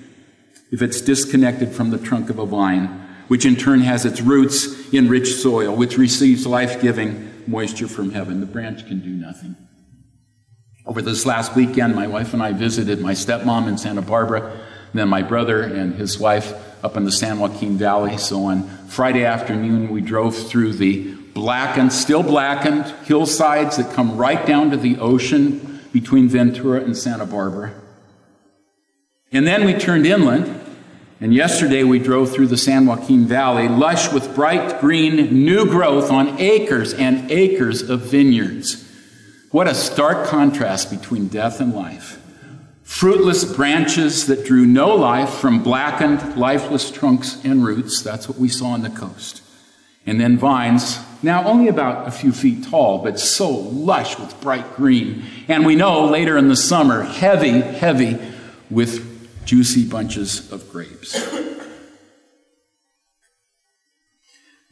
if 0.70 0.82
it's 0.82 1.00
disconnected 1.00 1.72
from 1.72 1.90
the 1.90 1.98
trunk 1.98 2.30
of 2.30 2.38
a 2.38 2.46
vine, 2.46 2.88
which 3.28 3.46
in 3.46 3.56
turn 3.56 3.80
has 3.80 4.04
its 4.04 4.20
roots 4.20 4.92
in 4.92 5.08
rich 5.08 5.34
soil, 5.34 5.74
which 5.74 5.96
receives 5.96 6.46
life 6.46 6.80
giving 6.80 7.32
moisture 7.46 7.88
from 7.88 8.10
heaven? 8.10 8.40
The 8.40 8.46
branch 8.46 8.86
can 8.86 9.00
do 9.00 9.10
nothing. 9.10 9.56
Over 10.84 11.00
this 11.00 11.24
last 11.24 11.54
weekend, 11.54 11.94
my 11.94 12.06
wife 12.06 12.34
and 12.34 12.42
I 12.42 12.52
visited 12.52 13.00
my 13.00 13.12
stepmom 13.12 13.68
in 13.68 13.78
Santa 13.78 14.02
Barbara, 14.02 14.58
then 14.92 15.08
my 15.08 15.22
brother 15.22 15.62
and 15.62 15.94
his 15.94 16.18
wife 16.18 16.54
up 16.84 16.96
in 16.96 17.04
the 17.04 17.12
San 17.12 17.38
Joaquin 17.38 17.78
Valley. 17.78 18.18
So 18.18 18.44
on 18.44 18.68
Friday 18.88 19.24
afternoon, 19.24 19.90
we 19.90 20.00
drove 20.00 20.36
through 20.36 20.74
the 20.74 21.14
blackened, 21.14 21.92
still 21.92 22.22
blackened 22.22 22.84
hillsides 23.04 23.76
that 23.76 23.94
come 23.94 24.16
right 24.16 24.44
down 24.44 24.70
to 24.70 24.76
the 24.76 24.98
ocean 24.98 25.80
between 25.92 26.28
Ventura 26.28 26.80
and 26.82 26.96
Santa 26.96 27.26
Barbara. 27.26 27.72
And 29.30 29.46
then 29.46 29.64
we 29.64 29.74
turned 29.74 30.06
inland, 30.06 30.60
and 31.20 31.32
yesterday 31.32 31.84
we 31.84 31.98
drove 31.98 32.32
through 32.32 32.48
the 32.48 32.58
San 32.58 32.84
Joaquin 32.84 33.24
Valley, 33.24 33.68
lush 33.68 34.12
with 34.12 34.34
bright 34.34 34.80
green 34.80 35.44
new 35.44 35.64
growth 35.64 36.10
on 36.10 36.38
acres 36.38 36.92
and 36.92 37.30
acres 37.30 37.88
of 37.88 38.02
vineyards. 38.02 38.86
What 39.50 39.68
a 39.68 39.74
stark 39.74 40.26
contrast 40.26 40.90
between 40.90 41.28
death 41.28 41.60
and 41.60 41.74
life. 41.74 42.21
Fruitless 42.82 43.44
branches 43.44 44.26
that 44.26 44.44
drew 44.44 44.66
no 44.66 44.94
life 44.94 45.30
from 45.30 45.62
blackened, 45.62 46.36
lifeless 46.36 46.90
trunks 46.90 47.42
and 47.44 47.64
roots. 47.64 48.02
That's 48.02 48.28
what 48.28 48.38
we 48.38 48.48
saw 48.48 48.68
on 48.68 48.82
the 48.82 48.90
coast. 48.90 49.42
And 50.04 50.20
then 50.20 50.36
vines 50.36 50.98
now 51.22 51.44
only 51.44 51.68
about 51.68 52.08
a 52.08 52.10
few 52.10 52.32
feet 52.32 52.64
tall, 52.64 52.98
but 52.98 53.20
so 53.20 53.48
lush 53.48 54.18
with 54.18 54.40
bright 54.40 54.74
green. 54.74 55.24
And 55.46 55.64
we 55.64 55.76
know 55.76 56.06
later 56.06 56.36
in 56.36 56.48
the 56.48 56.56
summer, 56.56 57.02
heavy, 57.02 57.60
heavy 57.60 58.18
with 58.68 59.44
juicy 59.44 59.88
bunches 59.88 60.50
of 60.50 60.68
grapes. 60.70 61.16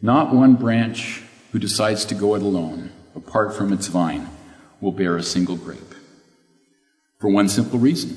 Not 0.02 0.34
one 0.34 0.54
branch 0.54 1.22
who 1.52 1.58
decides 1.58 2.04
to 2.06 2.14
go 2.14 2.34
it 2.34 2.42
alone, 2.42 2.90
apart 3.14 3.54
from 3.54 3.72
its 3.72 3.86
vine, 3.86 4.28
will 4.80 4.92
bear 4.92 5.16
a 5.16 5.22
single 5.22 5.56
grape. 5.56 5.89
For 7.20 7.28
one 7.28 7.48
simple 7.48 7.78
reason 7.78 8.16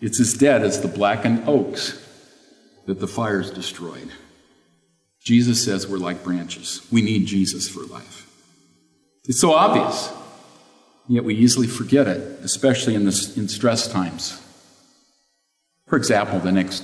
it's 0.00 0.20
as 0.20 0.34
dead 0.34 0.62
as 0.62 0.80
the 0.80 0.88
blackened 0.88 1.48
oaks 1.48 2.06
that 2.86 3.00
the 3.00 3.06
fires 3.06 3.50
destroyed. 3.50 4.10
Jesus 5.22 5.62
says 5.62 5.86
we're 5.86 5.98
like 5.98 6.24
branches. 6.24 6.86
We 6.90 7.02
need 7.02 7.26
Jesus 7.26 7.68
for 7.68 7.80
life. 7.80 8.26
It's 9.24 9.40
so 9.40 9.52
obvious, 9.52 10.10
yet 11.06 11.24
we 11.24 11.34
easily 11.34 11.66
forget 11.66 12.08
it, 12.08 12.40
especially 12.42 12.94
in, 12.94 13.04
this, 13.04 13.36
in 13.36 13.48
stress 13.48 13.86
times. 13.86 14.40
For 15.86 15.96
example, 15.96 16.38
the 16.38 16.52
next 16.52 16.82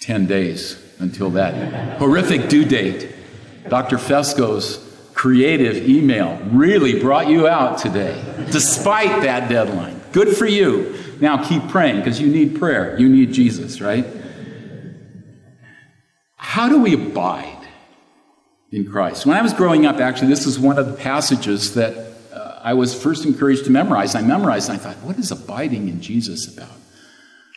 10 0.00 0.26
days 0.26 0.82
until 0.98 1.30
that 1.30 1.98
horrific 1.98 2.48
due 2.48 2.64
date. 2.64 3.14
Dr. 3.68 3.96
Fesko's 3.96 4.86
creative 5.14 5.88
email 5.88 6.38
really 6.50 7.00
brought 7.00 7.28
you 7.28 7.46
out 7.46 7.78
today, 7.78 8.22
despite 8.50 9.22
that 9.22 9.48
deadline. 9.48 9.99
Good 10.12 10.36
for 10.36 10.46
you. 10.46 10.98
Now 11.20 11.44
keep 11.44 11.68
praying 11.68 11.96
because 11.96 12.20
you 12.20 12.28
need 12.28 12.58
prayer. 12.58 12.98
You 12.98 13.08
need 13.08 13.32
Jesus, 13.32 13.80
right? 13.80 14.06
How 16.36 16.68
do 16.68 16.80
we 16.80 16.94
abide 16.94 17.68
in 18.72 18.90
Christ? 18.90 19.26
When 19.26 19.36
I 19.36 19.42
was 19.42 19.52
growing 19.52 19.86
up, 19.86 19.96
actually, 19.96 20.28
this 20.28 20.46
is 20.46 20.58
one 20.58 20.78
of 20.78 20.86
the 20.86 20.94
passages 20.94 21.74
that 21.74 21.94
uh, 22.32 22.60
I 22.62 22.74
was 22.74 23.00
first 23.00 23.24
encouraged 23.24 23.66
to 23.66 23.70
memorize. 23.70 24.14
I 24.14 24.22
memorized 24.22 24.68
and 24.68 24.78
I 24.78 24.82
thought, 24.82 24.96
what 25.04 25.18
is 25.18 25.30
abiding 25.30 25.88
in 25.88 26.00
Jesus 26.00 26.52
about? 26.52 26.76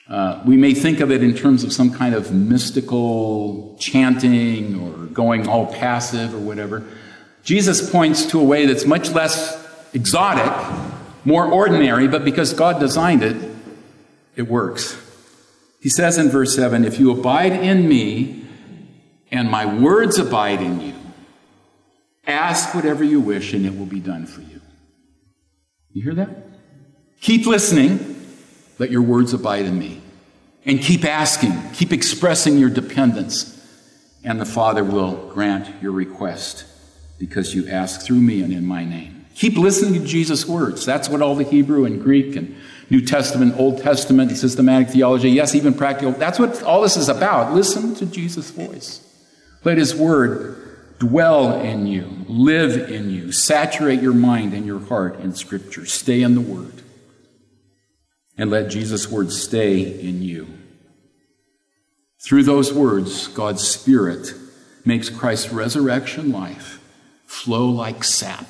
Uh, 0.07 0.43
we 0.45 0.57
may 0.57 0.73
think 0.73 0.99
of 0.99 1.11
it 1.11 1.23
in 1.23 1.33
terms 1.33 1.63
of 1.63 1.71
some 1.71 1.91
kind 1.91 2.13
of 2.13 2.33
mystical 2.33 3.75
chanting 3.79 4.79
or 4.79 5.07
going 5.07 5.47
all 5.47 5.73
passive 5.73 6.35
or 6.35 6.39
whatever. 6.39 6.83
Jesus 7.43 7.89
points 7.89 8.25
to 8.27 8.39
a 8.39 8.43
way 8.43 8.65
that's 8.65 8.85
much 8.85 9.11
less 9.11 9.59
exotic, 9.93 10.51
more 11.25 11.45
ordinary, 11.45 12.07
but 12.07 12.25
because 12.25 12.53
God 12.53 12.79
designed 12.79 13.23
it, 13.23 13.37
it 14.35 14.43
works. 14.43 14.99
He 15.79 15.89
says 15.89 16.17
in 16.17 16.29
verse 16.29 16.55
7 16.55 16.85
If 16.85 16.99
you 16.99 17.11
abide 17.11 17.53
in 17.53 17.87
me 17.87 18.43
and 19.33 19.49
my 19.49 19.65
words 19.65 20.19
abide 20.19 20.61
in 20.61 20.79
you. 20.79 20.93
Ask 22.25 22.75
whatever 22.75 23.03
you 23.03 23.19
wish, 23.19 23.53
and 23.53 23.65
it 23.65 23.77
will 23.77 23.87
be 23.87 23.99
done 23.99 24.27
for 24.27 24.41
you. 24.41 24.61
You 25.91 26.03
hear 26.03 26.13
that? 26.13 26.29
Keep 27.19 27.47
listening. 27.47 28.15
Let 28.77 28.91
your 28.91 29.01
words 29.01 29.33
abide 29.33 29.65
in 29.65 29.77
me. 29.77 30.01
And 30.65 30.79
keep 30.79 31.03
asking, 31.03 31.71
keep 31.73 31.91
expressing 31.91 32.57
your 32.59 32.69
dependence, 32.69 33.59
and 34.23 34.39
the 34.39 34.45
Father 34.45 34.83
will 34.83 35.29
grant 35.31 35.81
your 35.81 35.91
request 35.91 36.65
because 37.17 37.55
you 37.55 37.67
ask 37.67 38.01
through 38.01 38.21
me 38.21 38.43
and 38.43 38.53
in 38.53 38.65
my 38.65 38.85
name. 38.85 39.22
Keep 39.35 39.57
listening 39.57 39.99
to 39.99 40.07
Jesus' 40.07 40.45
words. 40.45 40.85
That's 40.85 41.09
what 41.09 41.21
all 41.21 41.35
the 41.35 41.43
Hebrew 41.43 41.85
and 41.85 42.01
Greek 42.01 42.35
and 42.35 42.55
New 42.89 43.01
Testament, 43.01 43.55
Old 43.57 43.81
Testament, 43.81 44.31
systematic 44.37 44.89
theology, 44.89 45.31
yes, 45.31 45.55
even 45.55 45.73
practical, 45.73 46.11
that's 46.11 46.37
what 46.37 46.61
all 46.63 46.81
this 46.81 46.97
is 46.97 47.09
about. 47.09 47.53
Listen 47.53 47.95
to 47.95 48.05
Jesus' 48.05 48.51
voice. 48.51 48.99
Let 49.63 49.77
his 49.77 49.95
word 49.95 50.99
dwell 50.99 51.59
in 51.59 51.87
you, 51.87 52.25
live 52.27 52.91
in 52.91 53.09
you, 53.09 53.31
saturate 53.31 54.01
your 54.01 54.13
mind 54.13 54.53
and 54.53 54.65
your 54.65 54.79
heart 54.79 55.19
in 55.19 55.33
Scripture. 55.33 55.85
Stay 55.85 56.21
in 56.21 56.35
the 56.35 56.41
word. 56.41 56.81
And 58.37 58.49
let 58.49 58.69
Jesus' 58.69 59.09
words 59.09 59.41
stay 59.41 59.81
in 59.99 60.21
you. 60.21 60.47
Through 62.23 62.43
those 62.43 62.73
words, 62.73 63.27
God's 63.27 63.67
Spirit 63.67 64.33
makes 64.85 65.09
Christ's 65.09 65.51
resurrection 65.51 66.31
life 66.31 66.79
flow 67.25 67.67
like 67.69 68.03
sap 68.03 68.47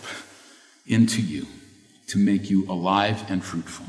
into 0.86 1.22
you 1.22 1.48
to 2.08 2.18
make 2.18 2.50
you 2.50 2.70
alive 2.70 3.30
and 3.30 3.44
fruitful. 3.44 3.86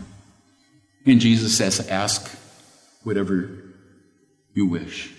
And 1.07 1.21
Jesus 1.21 1.57
says, 1.57 1.87
Ask 1.89 2.31
whatever 3.03 3.51
you 4.55 4.67
wish. 4.67 5.13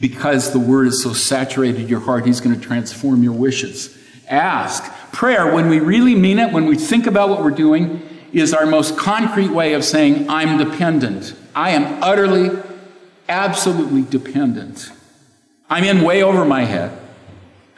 Because 0.00 0.52
the 0.52 0.58
word 0.58 0.88
is 0.88 1.02
so 1.02 1.12
saturated 1.12 1.88
your 1.88 2.00
heart, 2.00 2.26
he's 2.26 2.40
going 2.40 2.58
to 2.58 2.60
transform 2.60 3.22
your 3.22 3.34
wishes. 3.34 3.96
Ask. 4.28 4.84
Prayer, 5.12 5.52
when 5.54 5.68
we 5.68 5.78
really 5.78 6.14
mean 6.14 6.38
it, 6.38 6.52
when 6.52 6.66
we 6.66 6.76
think 6.76 7.06
about 7.06 7.28
what 7.28 7.42
we're 7.42 7.50
doing, 7.50 8.02
is 8.32 8.54
our 8.54 8.66
most 8.66 8.96
concrete 8.96 9.50
way 9.50 9.74
of 9.74 9.84
saying, 9.84 10.28
I'm 10.28 10.58
dependent. 10.58 11.34
I 11.54 11.70
am 11.70 12.02
utterly, 12.02 12.50
absolutely 13.28 14.02
dependent. 14.02 14.90
I'm 15.68 15.84
in 15.84 16.02
way 16.02 16.22
over 16.22 16.44
my 16.44 16.64
head. 16.64 16.98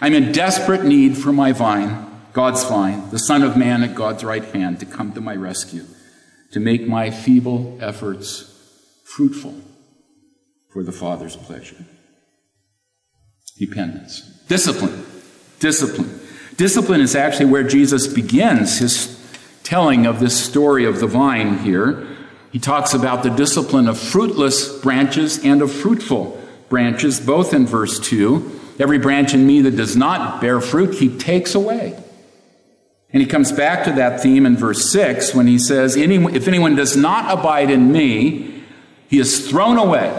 I'm 0.01 0.15
in 0.15 0.33
desperate 0.33 0.85
need 0.85 1.17
for 1.17 1.33
my 1.33 1.53
vine, 1.53 2.07
God's 2.35 2.65
vine, 2.65 3.11
the 3.11 3.19
Son 3.19 3.43
of 3.43 3.57
Man 3.57 3.85
at 3.85 3.95
God's 3.95 4.25
right 4.25 4.45
hand, 4.45 4.81
to 4.81 4.87
come 4.87 5.13
to 5.13 5.21
my 5.21 5.37
rescue, 5.37 5.85
to 6.51 6.59
make 6.59 6.87
my 6.87 7.11
feeble 7.11 7.79
efforts 7.81 8.51
fruitful 9.05 9.55
for 10.73 10.83
the 10.83 10.91
Father's 10.91 11.37
pleasure. 11.37 11.87
Dependence. 13.57 14.21
Discipline. 14.49 15.07
Discipline. 15.61 16.21
Discipline 16.57 17.01
is 17.01 17.15
actually 17.15 17.47
where 17.47 17.63
Jesus 17.63 18.09
begins 18.09 18.79
his 18.79 19.17
telling 19.63 20.05
of 20.05 20.19
this 20.19 20.37
story 20.45 20.85
of 20.85 20.99
the 20.99 21.07
vine 21.07 21.59
here. 21.61 22.05
He 22.51 22.59
talks 22.59 22.95
about 22.95 23.23
the 23.23 23.31
discipline 23.31 23.87
of 23.87 23.97
fruitless 23.97 24.81
branches 24.81 25.43
and 25.45 25.63
of 25.63 25.71
fruitful 25.71 26.41
branches, 26.69 27.21
both 27.21 27.55
in 27.55 27.65
verse 27.65 28.01
2. 28.01 28.61
Every 28.81 28.99
branch 28.99 29.35
in 29.35 29.47
me 29.47 29.61
that 29.61 29.77
does 29.77 29.97
not 29.97 30.41
bear 30.41 30.61
fruit, 30.61 30.95
he 30.95 31.17
takes 31.17 31.55
away. 31.55 32.01
And 33.15 33.23
he 33.23 33.29
comes 33.29 33.53
back 33.53 33.85
to 33.85 33.93
that 33.93 34.21
theme 34.21 34.45
in 34.45 34.57
verse 34.57 34.91
6 34.91 35.37
when 35.37 35.47
he 35.47 35.57
says, 35.57 35.95
If 35.97 36.49
anyone 36.49 36.75
does 36.75 36.97
not 36.97 37.39
abide 37.39 37.71
in 37.71 37.93
me, 37.93 38.65
he 39.09 39.21
is 39.21 39.49
thrown 39.49 39.79
away 39.79 40.13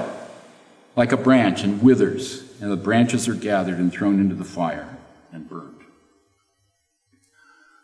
like 0.95 1.11
a 1.11 1.17
branch 1.17 1.61
and 1.61 1.83
withers, 1.83 2.41
and 2.61 2.71
the 2.71 2.77
branches 2.77 3.27
are 3.27 3.35
gathered 3.35 3.79
and 3.79 3.91
thrown 3.91 4.21
into 4.21 4.33
the 4.33 4.45
fire 4.45 4.97
and 5.33 5.49
burned. 5.49 5.81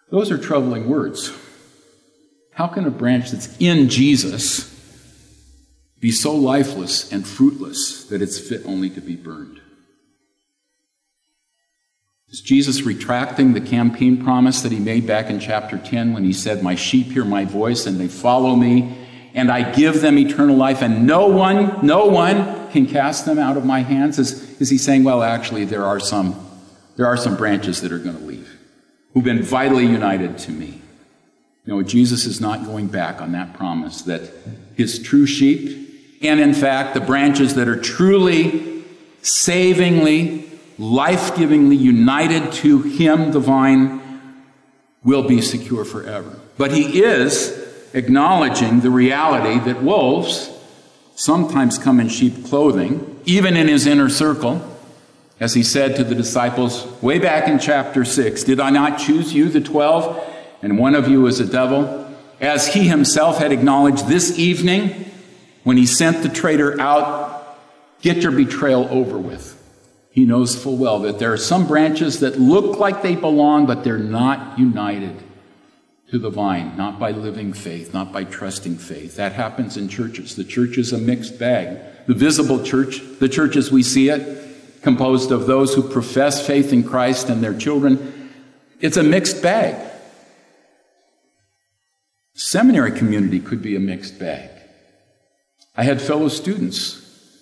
Those 0.09 0.31
are 0.31 0.37
troubling 0.37 0.87
words. 0.87 1.37
How 2.53 2.67
can 2.67 2.85
a 2.85 2.91
branch 2.91 3.31
that's 3.31 3.57
in 3.57 3.89
Jesus 3.89 4.69
be 5.99 6.11
so 6.11 6.33
lifeless 6.33 7.11
and 7.11 7.27
fruitless 7.27 8.05
that 8.05 8.21
it's 8.21 8.39
fit 8.39 8.61
only 8.65 8.89
to 8.89 9.01
be 9.01 9.17
burned? 9.17 9.60
Is 12.31 12.39
Jesus 12.39 12.83
retracting 12.83 13.51
the 13.51 13.59
campaign 13.59 14.23
promise 14.23 14.61
that 14.61 14.71
he 14.71 14.79
made 14.79 15.05
back 15.05 15.29
in 15.29 15.39
chapter 15.39 15.77
10 15.77 16.13
when 16.13 16.23
he 16.23 16.31
said, 16.31 16.63
My 16.63 16.75
sheep 16.75 17.07
hear 17.07 17.25
my 17.25 17.43
voice 17.43 17.85
and 17.85 17.99
they 17.99 18.07
follow 18.07 18.55
me, 18.55 18.97
and 19.33 19.51
I 19.51 19.69
give 19.73 19.99
them 19.99 20.17
eternal 20.17 20.55
life, 20.55 20.81
and 20.81 21.05
no 21.05 21.27
one, 21.27 21.85
no 21.85 22.05
one 22.05 22.69
can 22.71 22.87
cast 22.87 23.25
them 23.25 23.37
out 23.37 23.57
of 23.57 23.65
my 23.65 23.81
hands? 23.81 24.17
Is, 24.17 24.61
is 24.61 24.69
he 24.69 24.77
saying, 24.77 25.03
Well, 25.03 25.21
actually, 25.21 25.65
there 25.65 25.83
are 25.83 25.99
some, 25.99 26.33
there 26.95 27.05
are 27.05 27.17
some 27.17 27.35
branches 27.35 27.81
that 27.81 27.91
are 27.91 27.99
going 27.99 28.17
to 28.17 28.23
leave 28.23 28.49
who've 29.13 29.25
been 29.25 29.43
vitally 29.43 29.85
united 29.85 30.37
to 30.37 30.51
me? 30.51 30.81
No, 31.65 31.83
Jesus 31.83 32.25
is 32.25 32.39
not 32.39 32.65
going 32.65 32.87
back 32.87 33.21
on 33.21 33.33
that 33.33 33.53
promise 33.53 34.03
that 34.03 34.21
his 34.75 34.99
true 34.99 35.25
sheep, 35.25 36.17
and 36.21 36.39
in 36.39 36.53
fact, 36.53 36.93
the 36.93 37.01
branches 37.01 37.55
that 37.55 37.67
are 37.67 37.79
truly 37.79 38.85
savingly 39.21 40.50
life 40.81 41.35
givingly 41.35 41.75
united 41.75 42.51
to 42.51 42.81
Him, 42.81 43.31
the 43.31 43.39
vine, 43.39 44.01
will 45.03 45.27
be 45.27 45.39
secure 45.39 45.85
forever. 45.85 46.39
But 46.57 46.71
He 46.71 47.03
is 47.03 47.57
acknowledging 47.93 48.79
the 48.79 48.89
reality 48.89 49.59
that 49.65 49.83
wolves 49.83 50.49
sometimes 51.15 51.77
come 51.77 51.99
in 51.99 52.09
sheep 52.09 52.45
clothing, 52.45 53.21
even 53.25 53.55
in 53.55 53.67
His 53.67 53.85
inner 53.85 54.09
circle. 54.09 54.67
As 55.39 55.53
He 55.53 55.61
said 55.61 55.95
to 55.97 56.03
the 56.03 56.15
disciples 56.15 56.87
way 56.99 57.19
back 57.19 57.47
in 57.47 57.59
chapter 57.59 58.03
6 58.03 58.43
Did 58.43 58.59
I 58.59 58.71
not 58.71 58.97
choose 58.97 59.35
you, 59.35 59.49
the 59.49 59.61
twelve, 59.61 60.19
and 60.63 60.79
one 60.79 60.95
of 60.95 61.07
you 61.07 61.27
is 61.27 61.39
a 61.39 61.45
devil? 61.45 62.11
As 62.39 62.73
He 62.73 62.87
Himself 62.87 63.37
had 63.37 63.51
acknowledged 63.51 64.07
this 64.07 64.39
evening 64.39 65.11
when 65.63 65.77
He 65.77 65.85
sent 65.85 66.23
the 66.23 66.29
traitor 66.29 66.81
out, 66.81 67.59
get 68.01 68.17
your 68.23 68.31
betrayal 68.31 68.87
over 68.89 69.19
with. 69.19 69.60
He 70.11 70.25
knows 70.25 70.61
full 70.61 70.75
well 70.75 70.99
that 70.99 71.19
there 71.19 71.31
are 71.31 71.37
some 71.37 71.67
branches 71.67 72.19
that 72.19 72.39
look 72.39 72.77
like 72.77 73.01
they 73.01 73.15
belong, 73.15 73.65
but 73.65 73.83
they're 73.83 73.97
not 73.97 74.59
united 74.59 75.23
to 76.09 76.19
the 76.19 76.29
vine, 76.29 76.75
not 76.75 76.99
by 76.99 77.11
living 77.11 77.53
faith, 77.53 77.93
not 77.93 78.11
by 78.11 78.25
trusting 78.25 78.75
faith. 78.75 79.15
That 79.15 79.31
happens 79.31 79.77
in 79.77 79.87
churches. 79.87 80.35
The 80.35 80.43
church 80.43 80.77
is 80.77 80.91
a 80.91 80.97
mixed 80.97 81.39
bag. 81.39 81.79
The 82.07 82.13
visible 82.13 82.61
church, 82.61 83.01
the 83.19 83.29
church 83.29 83.55
as 83.55 83.71
we 83.71 83.83
see 83.83 84.09
it, 84.09 84.81
composed 84.81 85.31
of 85.31 85.47
those 85.47 85.73
who 85.73 85.81
profess 85.81 86.45
faith 86.45 86.73
in 86.73 86.83
Christ 86.83 87.29
and 87.29 87.41
their 87.41 87.57
children, 87.57 88.29
it's 88.81 88.97
a 88.97 89.03
mixed 89.03 89.41
bag. 89.41 89.89
Seminary 92.33 92.91
community 92.91 93.39
could 93.39 93.61
be 93.61 93.77
a 93.77 93.79
mixed 93.79 94.19
bag. 94.19 94.49
I 95.77 95.83
had 95.83 96.01
fellow 96.01 96.27
students 96.27 97.00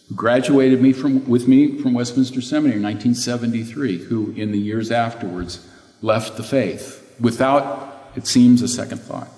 who 0.10 0.16
graduated 0.16 0.82
me 0.82 0.92
from, 0.92 1.28
with 1.30 1.48
me 1.48 1.78
from 1.78 1.94
Westminster 1.94 2.42
Seminary 2.42 2.78
in 2.78 2.84
1973, 2.84 4.06
who 4.06 4.32
in 4.32 4.52
the 4.52 4.58
years 4.58 4.92
afterwards 4.92 5.66
left 6.02 6.36
the 6.36 6.44
faith 6.44 7.16
without, 7.20 8.12
it 8.16 8.26
seems, 8.26 8.64
a 8.64 8.68
second 8.68 9.00
thought. 9.00 9.30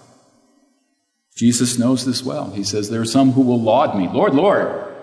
Jesus 1.35 1.77
knows 1.77 2.05
this 2.05 2.23
well. 2.23 2.51
He 2.51 2.63
says, 2.63 2.89
There 2.89 3.01
are 3.01 3.05
some 3.05 3.33
who 3.33 3.41
will 3.41 3.61
laud 3.61 3.97
me, 3.97 4.07
Lord, 4.07 4.33
Lord, 4.33 4.95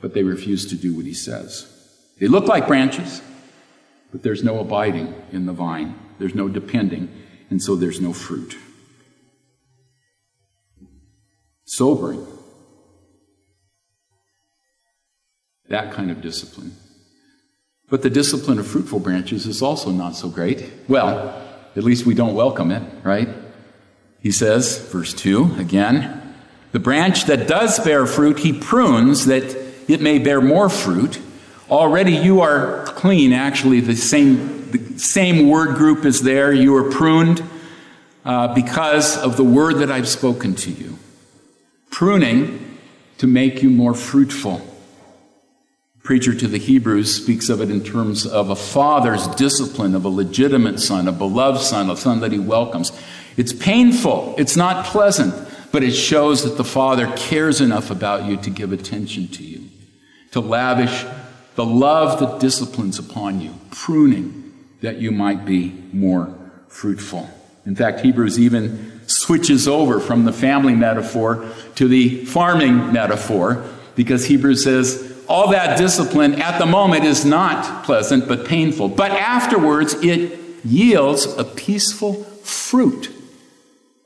but 0.00 0.14
they 0.14 0.22
refuse 0.22 0.66
to 0.66 0.76
do 0.76 0.94
what 0.94 1.06
he 1.06 1.14
says. 1.14 1.68
They 2.20 2.28
look 2.28 2.46
like 2.46 2.68
branches, 2.68 3.20
but 4.12 4.22
there's 4.22 4.44
no 4.44 4.60
abiding 4.60 5.12
in 5.32 5.46
the 5.46 5.52
vine, 5.52 5.98
there's 6.18 6.34
no 6.34 6.48
depending, 6.48 7.08
and 7.50 7.60
so 7.60 7.74
there's 7.74 8.00
no 8.00 8.12
fruit. 8.12 8.56
Sobering. 11.64 12.26
That 15.72 15.90
kind 15.90 16.10
of 16.10 16.20
discipline. 16.20 16.76
But 17.88 18.02
the 18.02 18.10
discipline 18.10 18.58
of 18.58 18.66
fruitful 18.66 19.00
branches 19.00 19.46
is 19.46 19.62
also 19.62 19.90
not 19.90 20.14
so 20.14 20.28
great. 20.28 20.70
Well, 20.86 21.42
at 21.74 21.82
least 21.82 22.04
we 22.04 22.14
don't 22.14 22.34
welcome 22.34 22.70
it, 22.70 22.82
right? 23.02 23.28
He 24.20 24.32
says, 24.32 24.78
verse 24.92 25.14
2 25.14 25.56
again, 25.58 26.34
the 26.72 26.78
branch 26.78 27.24
that 27.24 27.48
does 27.48 27.80
bear 27.80 28.04
fruit, 28.06 28.38
he 28.40 28.52
prunes 28.52 29.24
that 29.26 29.44
it 29.88 30.02
may 30.02 30.18
bear 30.18 30.42
more 30.42 30.68
fruit. 30.68 31.18
Already 31.70 32.12
you 32.12 32.42
are 32.42 32.84
clean, 32.84 33.32
actually, 33.32 33.80
the 33.80 33.96
same, 33.96 34.70
the 34.70 34.98
same 34.98 35.48
word 35.48 35.76
group 35.76 36.04
is 36.04 36.20
there. 36.22 36.52
You 36.52 36.76
are 36.76 36.90
pruned 36.90 37.42
uh, 38.26 38.54
because 38.54 39.16
of 39.16 39.38
the 39.38 39.44
word 39.44 39.78
that 39.78 39.90
I've 39.90 40.08
spoken 40.08 40.54
to 40.56 40.70
you. 40.70 40.98
Pruning 41.90 42.78
to 43.18 43.26
make 43.26 43.62
you 43.62 43.70
more 43.70 43.94
fruitful 43.94 44.66
preacher 46.02 46.34
to 46.34 46.48
the 46.48 46.58
Hebrews 46.58 47.14
speaks 47.14 47.48
of 47.48 47.60
it 47.60 47.70
in 47.70 47.82
terms 47.82 48.26
of 48.26 48.50
a 48.50 48.56
father's 48.56 49.26
discipline 49.28 49.94
of 49.94 50.04
a 50.04 50.08
legitimate 50.08 50.80
son, 50.80 51.06
a 51.06 51.12
beloved 51.12 51.60
son, 51.60 51.88
a 51.90 51.96
son 51.96 52.20
that 52.20 52.32
he 52.32 52.38
welcomes. 52.38 52.92
It's 53.36 53.52
painful, 53.52 54.34
it's 54.36 54.56
not 54.56 54.84
pleasant, 54.86 55.34
but 55.70 55.82
it 55.82 55.92
shows 55.92 56.44
that 56.44 56.56
the 56.56 56.64
father 56.64 57.10
cares 57.16 57.60
enough 57.60 57.90
about 57.90 58.24
you 58.26 58.36
to 58.38 58.50
give 58.50 58.72
attention 58.72 59.28
to 59.28 59.44
you, 59.44 59.68
to 60.32 60.40
lavish 60.40 61.04
the 61.54 61.64
love 61.64 62.18
that 62.20 62.40
disciplines 62.40 62.98
upon 62.98 63.40
you, 63.40 63.54
pruning 63.70 64.52
that 64.80 64.96
you 64.96 65.12
might 65.12 65.44
be 65.44 65.70
more 65.92 66.34
fruitful. 66.68 67.28
In 67.64 67.76
fact, 67.76 68.00
Hebrews 68.00 68.38
even 68.38 69.00
switches 69.06 69.68
over 69.68 70.00
from 70.00 70.24
the 70.24 70.32
family 70.32 70.74
metaphor 70.74 71.48
to 71.76 71.86
the 71.86 72.24
farming 72.24 72.92
metaphor 72.92 73.64
because 73.94 74.24
Hebrews 74.24 74.64
says 74.64 75.11
all 75.28 75.50
that 75.50 75.78
discipline 75.78 76.40
at 76.40 76.58
the 76.58 76.66
moment 76.66 77.04
is 77.04 77.24
not 77.24 77.84
pleasant 77.84 78.28
but 78.28 78.46
painful. 78.46 78.88
But 78.88 79.12
afterwards, 79.12 79.94
it 80.02 80.38
yields 80.64 81.26
a 81.26 81.44
peaceful 81.44 82.24
fruit 82.24 83.10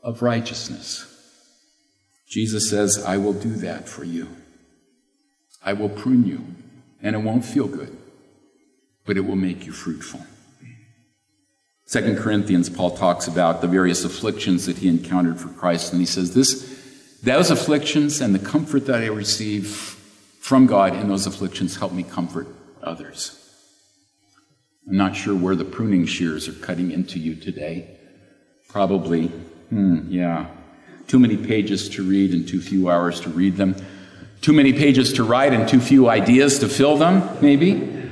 of 0.03 0.23
righteousness. 0.23 1.13
Jesus 2.29 2.69
says, 2.69 3.03
I 3.05 3.17
will 3.19 3.33
do 3.33 3.55
that 3.57 3.89
for 3.89 4.05
you. 4.05 4.29
I 5.65 5.73
will 5.73 5.89
prune 5.89 6.27
you, 6.27 6.45
and 7.03 7.17
it 7.17 7.21
won't 7.21 7.45
feel 7.45 7.67
good, 7.67 7.97
but 9.05 9.17
it 9.17 9.23
will 9.23 9.37
make 9.37 9.67
you 9.67 9.73
fruitful. 9.73 10.21
Second 11.87 12.19
Corinthians, 12.19 12.69
Paul 12.69 12.97
talks 12.97 13.29
about 13.29 13.61
the 13.61 13.69
various 13.69 14.05
afflictions 14.05 14.67
that 14.67 14.79
he 14.79 14.89
encountered 14.89 15.41
for 15.41 15.49
Christ, 15.49 15.93
and 15.93 16.01
he 16.01 16.07
says, 16.07 16.35
This 16.35 16.75
those 17.23 17.51
afflictions 17.51 18.21
and 18.21 18.35
the 18.35 18.39
comfort 18.39 18.87
that 18.87 19.03
I 19.03 19.07
receive 19.07 19.96
from 20.47 20.67
God 20.67 20.95
in 20.95 21.09
those 21.09 21.27
afflictions 21.27 21.75
help 21.75 21.91
me 21.91 22.05
comfort 22.05 22.47
others. 22.81 23.37
I'm 24.89 24.97
not 24.97 25.17
sure 25.17 25.35
where 25.35 25.57
the 25.57 25.65
pruning 25.65 26.07
shears 26.07 26.47
are 26.47 26.53
cutting 26.53 26.93
into 26.93 27.19
you 27.19 27.35
today. 27.35 27.99
Probably, 28.69 29.27
hmm, 29.71 30.03
yeah. 30.09 30.47
Too 31.09 31.19
many 31.19 31.37
pages 31.37 31.89
to 31.89 32.05
read 32.05 32.33
and 32.33 32.47
too 32.47 32.61
few 32.61 32.89
hours 32.89 33.19
to 33.23 33.29
read 33.29 33.57
them. 33.57 33.75
Too 34.41 34.53
many 34.53 34.73
pages 34.73 35.15
to 35.15 35.25
write 35.25 35.53
and 35.53 35.69
too 35.69 35.81
few 35.81 36.09
ideas 36.09 36.61
to 36.61 36.69
fill 36.69 36.97
them, 36.97 37.29
maybe. 37.43 38.09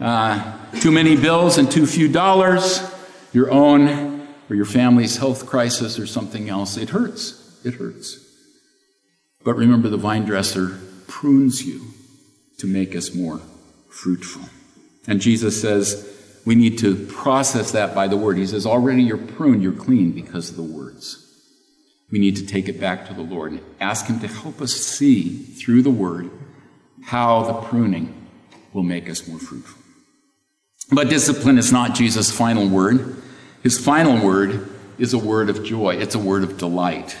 Uh, 0.00 0.58
too 0.80 0.90
many 0.90 1.14
bills 1.14 1.56
and 1.56 1.70
too 1.70 1.86
few 1.86 2.08
dollars. 2.08 2.82
Your 3.32 3.48
own 3.52 4.26
or 4.50 4.56
your 4.56 4.64
family's 4.66 5.18
health 5.18 5.46
crisis 5.46 6.00
or 6.00 6.06
something 6.08 6.48
else. 6.48 6.76
It 6.76 6.90
hurts. 6.90 7.64
It 7.64 7.74
hurts. 7.74 8.18
But 9.44 9.54
remember, 9.54 9.88
the 9.88 9.96
vine 9.96 10.24
dresser 10.24 10.80
prunes 11.08 11.64
you 11.66 11.80
to 12.58 12.66
make 12.66 12.94
us 12.96 13.14
more 13.14 13.40
fruitful. 13.88 14.42
And 15.06 15.20
Jesus 15.20 15.60
says, 15.60 16.12
we 16.44 16.54
need 16.54 16.78
to 16.78 17.06
process 17.06 17.72
that 17.72 17.94
by 17.94 18.06
the 18.06 18.16
word. 18.16 18.38
He 18.38 18.46
says, 18.46 18.66
already 18.66 19.02
you're 19.02 19.16
pruned, 19.16 19.62
you're 19.62 19.72
clean 19.72 20.12
because 20.12 20.50
of 20.50 20.56
the 20.56 20.62
words. 20.62 21.22
We 22.10 22.18
need 22.20 22.36
to 22.36 22.46
take 22.46 22.68
it 22.68 22.80
back 22.80 23.06
to 23.08 23.14
the 23.14 23.22
Lord 23.22 23.52
and 23.52 23.60
ask 23.80 24.06
Him 24.06 24.20
to 24.20 24.28
help 24.28 24.60
us 24.60 24.72
see 24.72 25.36
through 25.38 25.82
the 25.82 25.90
word 25.90 26.30
how 27.04 27.42
the 27.42 27.54
pruning 27.54 28.28
will 28.72 28.84
make 28.84 29.10
us 29.10 29.26
more 29.26 29.38
fruitful. 29.38 29.82
But 30.92 31.08
discipline 31.08 31.58
is 31.58 31.72
not 31.72 31.96
Jesus' 31.96 32.30
final 32.30 32.68
word. 32.68 33.20
His 33.62 33.78
final 33.78 34.24
word 34.24 34.70
is 34.98 35.12
a 35.12 35.18
word 35.18 35.50
of 35.50 35.64
joy, 35.64 35.96
it's 35.96 36.14
a 36.14 36.20
word 36.20 36.44
of 36.44 36.58
delight. 36.58 37.16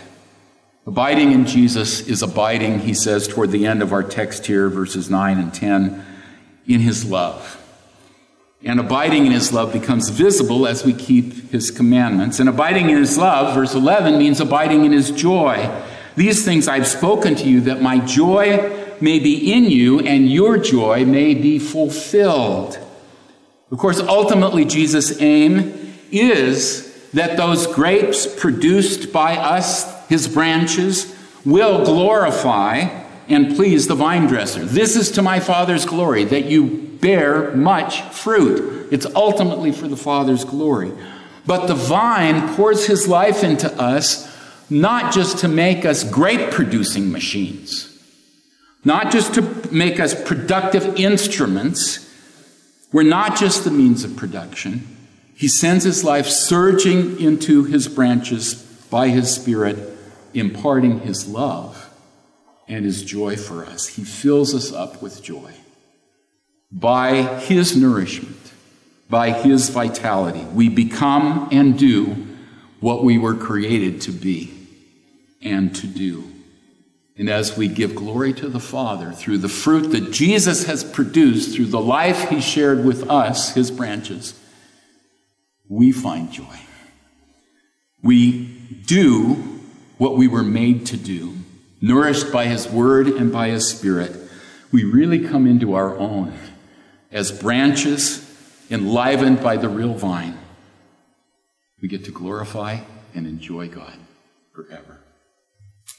Abiding 0.86 1.32
in 1.32 1.46
Jesus 1.46 2.00
is 2.06 2.22
abiding, 2.22 2.78
he 2.78 2.94
says 2.94 3.26
toward 3.26 3.50
the 3.50 3.66
end 3.66 3.82
of 3.82 3.92
our 3.92 4.04
text 4.04 4.46
here, 4.46 4.68
verses 4.68 5.10
9 5.10 5.38
and 5.38 5.52
10, 5.52 6.04
in 6.68 6.80
his 6.80 7.04
love. 7.04 7.60
And 8.62 8.78
abiding 8.78 9.26
in 9.26 9.32
his 9.32 9.52
love 9.52 9.72
becomes 9.72 10.10
visible 10.10 10.66
as 10.66 10.84
we 10.84 10.92
keep 10.92 11.50
his 11.50 11.72
commandments. 11.72 12.38
And 12.38 12.48
abiding 12.48 12.88
in 12.88 12.96
his 12.96 13.18
love, 13.18 13.54
verse 13.54 13.74
11, 13.74 14.16
means 14.16 14.40
abiding 14.40 14.84
in 14.84 14.92
his 14.92 15.10
joy. 15.10 15.68
These 16.14 16.44
things 16.44 16.68
I've 16.68 16.86
spoken 16.86 17.34
to 17.34 17.48
you 17.48 17.62
that 17.62 17.82
my 17.82 17.98
joy 17.98 18.86
may 19.00 19.18
be 19.18 19.52
in 19.52 19.64
you 19.64 20.00
and 20.00 20.30
your 20.30 20.56
joy 20.56 21.04
may 21.04 21.34
be 21.34 21.58
fulfilled. 21.58 22.78
Of 23.72 23.78
course, 23.78 24.00
ultimately, 24.00 24.64
Jesus' 24.64 25.20
aim 25.20 25.94
is 26.12 27.10
that 27.12 27.36
those 27.36 27.66
grapes 27.66 28.26
produced 28.26 29.12
by 29.12 29.36
us, 29.36 29.95
his 30.08 30.28
branches, 30.28 31.14
will 31.44 31.84
glorify 31.84 33.04
and 33.28 33.56
please 33.56 33.86
the 33.86 33.94
vine 33.94 34.26
dresser. 34.26 34.64
This 34.64 34.96
is 34.96 35.10
to 35.12 35.22
my 35.22 35.40
Father's 35.40 35.84
glory, 35.84 36.24
that 36.24 36.46
you 36.46 36.98
bear 37.00 37.52
much 37.52 38.02
fruit. 38.02 38.88
It's 38.92 39.06
ultimately 39.14 39.72
for 39.72 39.88
the 39.88 39.96
Father's 39.96 40.44
glory. 40.44 40.92
But 41.44 41.66
the 41.66 41.74
vine 41.74 42.54
pours 42.54 42.86
his 42.86 43.06
life 43.06 43.44
into 43.44 43.72
us 43.80 44.32
not 44.68 45.12
just 45.12 45.38
to 45.38 45.48
make 45.48 45.84
us 45.84 46.02
grape 46.02 46.50
producing 46.50 47.12
machines, 47.12 47.92
not 48.84 49.12
just 49.12 49.34
to 49.34 49.42
make 49.72 50.00
us 50.00 50.20
productive 50.24 50.96
instruments. 50.96 52.02
We're 52.92 53.04
not 53.04 53.36
just 53.36 53.64
the 53.64 53.70
means 53.70 54.04
of 54.04 54.16
production. 54.16 54.96
He 55.36 55.48
sends 55.48 55.84
his 55.84 56.02
life 56.02 56.26
surging 56.26 57.20
into 57.20 57.64
his 57.64 57.88
branches 57.88 58.54
by 58.90 59.08
his 59.08 59.32
Spirit, 59.32 59.95
imparting 60.38 61.00
his 61.00 61.28
love 61.28 61.90
and 62.68 62.84
his 62.84 63.02
joy 63.04 63.36
for 63.36 63.64
us. 63.64 63.86
He 63.86 64.04
fills 64.04 64.54
us 64.54 64.72
up 64.72 65.02
with 65.02 65.22
joy 65.22 65.52
by 66.70 67.22
His 67.40 67.76
nourishment, 67.76 68.52
by 69.08 69.30
His 69.30 69.70
vitality, 69.70 70.44
we 70.44 70.68
become 70.68 71.48
and 71.52 71.78
do 71.78 72.26
what 72.80 73.04
we 73.04 73.18
were 73.18 73.34
created 73.34 74.00
to 74.02 74.12
be 74.12 74.52
and 75.42 75.74
to 75.76 75.86
do. 75.86 76.30
And 77.18 77.30
as 77.30 77.56
we 77.56 77.68
give 77.68 77.94
glory 77.94 78.34
to 78.34 78.48
the 78.48 78.60
Father 78.60 79.12
through 79.12 79.38
the 79.38 79.48
fruit 79.48 79.88
that 79.92 80.12
Jesus 80.12 80.66
has 80.66 80.84
produced, 80.84 81.56
through 81.56 81.66
the 81.66 81.80
life 81.80 82.28
He 82.28 82.40
shared 82.40 82.84
with 82.84 83.08
us, 83.08 83.54
His 83.54 83.70
branches, 83.70 84.38
we 85.68 85.92
find 85.92 86.30
joy. 86.30 86.60
We 88.02 88.44
do 88.86 89.55
what 89.98 90.16
we 90.16 90.28
were 90.28 90.42
made 90.42 90.86
to 90.86 90.96
do, 90.96 91.34
nourished 91.80 92.32
by 92.32 92.46
His 92.46 92.68
Word 92.68 93.08
and 93.08 93.32
by 93.32 93.48
His 93.48 93.68
Spirit. 93.68 94.14
We 94.72 94.84
really 94.84 95.26
come 95.26 95.46
into 95.46 95.74
our 95.74 95.96
own 95.96 96.36
as 97.12 97.32
branches 97.32 98.22
enlivened 98.70 99.42
by 99.42 99.56
the 99.56 99.68
real 99.68 99.94
vine, 99.94 100.38
we 101.80 101.88
get 101.88 102.04
to 102.04 102.10
glorify 102.10 102.80
and 103.14 103.26
enjoy 103.26 103.68
God 103.68 103.94
forever. 104.52 105.00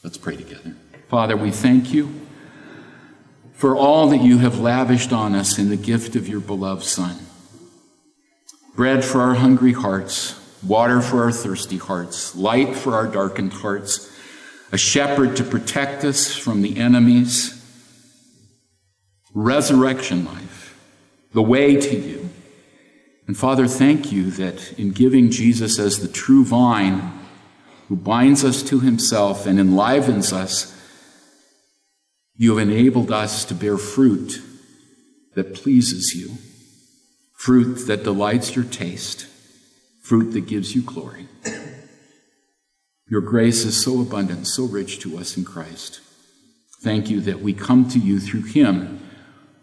Let's 0.04 0.18
pray 0.18 0.36
together. 0.36 0.76
Father, 1.10 1.38
we 1.38 1.52
thank 1.52 1.94
you 1.94 2.14
for 3.54 3.76
all 3.76 4.10
that 4.10 4.22
you 4.22 4.40
have 4.40 4.60
lavished 4.60 5.14
on 5.14 5.34
us 5.34 5.58
in 5.58 5.70
the 5.70 5.78
gift 5.78 6.16
of 6.16 6.28
your 6.28 6.42
beloved 6.42 6.84
Son. 6.84 7.18
Bread 8.76 9.04
for 9.04 9.22
our 9.22 9.36
hungry 9.36 9.74
hearts, 9.74 10.40
water 10.64 11.02
for 11.02 11.24
our 11.24 11.32
thirsty 11.32 11.78
hearts, 11.78 12.36
light 12.36 12.76
for 12.76 12.96
our 12.96 13.08
darkened 13.08 13.54
hearts, 13.54 14.12
a 14.72 14.78
shepherd 14.78 15.36
to 15.38 15.44
protect 15.44 16.04
us 16.04 16.36
from 16.36 16.62
the 16.62 16.78
enemies, 16.78 17.54
resurrection 19.34 20.26
life 20.26 20.58
the 21.34 21.42
way 21.42 21.76
to 21.80 21.96
you. 21.96 22.30
And 23.28 23.38
Father, 23.38 23.68
thank 23.68 24.12
you 24.12 24.32
that 24.32 24.80
in 24.80 24.92
giving 24.92 25.30
Jesus 25.30 25.78
as 25.80 26.00
the 26.00 26.08
true 26.08 26.46
vine 26.46 27.14
who 27.88 27.96
binds 27.96 28.44
us 28.44 28.64
to 28.64 28.80
himself 28.80 29.46
and 29.46 29.60
enlivens 29.60 30.34
us, 30.34 30.74
you 32.36 32.56
have 32.56 32.68
enabled 32.68 33.12
us 33.12 33.46
to 33.46 33.54
bear 33.54 33.78
fruit 33.78 34.42
that 35.36 35.54
pleases 35.54 36.16
you, 36.16 36.38
fruit 37.34 37.86
that 37.88 38.04
delights 38.04 38.56
your 38.56 38.66
taste, 38.66 39.28
fruit 40.08 40.32
that 40.32 40.48
gives 40.48 40.74
you 40.74 40.82
glory. 40.82 41.28
Your 43.10 43.20
grace 43.20 43.66
is 43.66 43.82
so 43.82 44.02
abundant, 44.02 44.48
so 44.48 44.64
rich 44.64 45.00
to 45.00 45.18
us 45.18 45.36
in 45.36 45.44
Christ. 45.44 46.00
Thank 46.82 47.10
you 47.10 47.20
that 47.22 47.42
we 47.42 47.54
come 47.54 47.90
to 47.90 48.00
you 48.00 48.22
through 48.22 48.44
him 48.44 49.02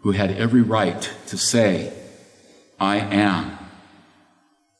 who 0.01 0.11
had 0.11 0.31
every 0.31 0.61
right 0.61 1.11
to 1.27 1.37
say, 1.37 1.91
I 2.79 2.97
am, 2.97 3.57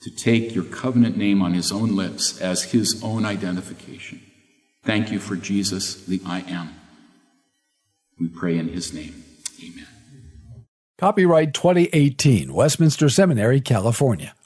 to 0.01 0.11
take 0.11 0.53
your 0.53 0.65
covenant 0.65 1.17
name 1.17 1.41
on 1.41 1.53
his 1.53 1.71
own 1.71 1.95
lips 1.95 2.39
as 2.39 2.71
his 2.71 3.01
own 3.03 3.25
identification. 3.25 4.21
Thank 4.83 5.11
you 5.11 5.17
for 5.17 5.35
Jesus, 5.35 6.05
the 6.05 6.21
I 6.27 6.41
am. 6.41 6.75
We 8.19 8.27
pray 8.27 8.59
in 8.59 8.69
his 8.69 8.93
name. 8.93 9.23
Amen. 9.63 9.87
Copyright 10.99 11.55
2018, 11.55 12.53
Westminster 12.53 13.09
Seminary, 13.09 13.61
California. 13.61 14.35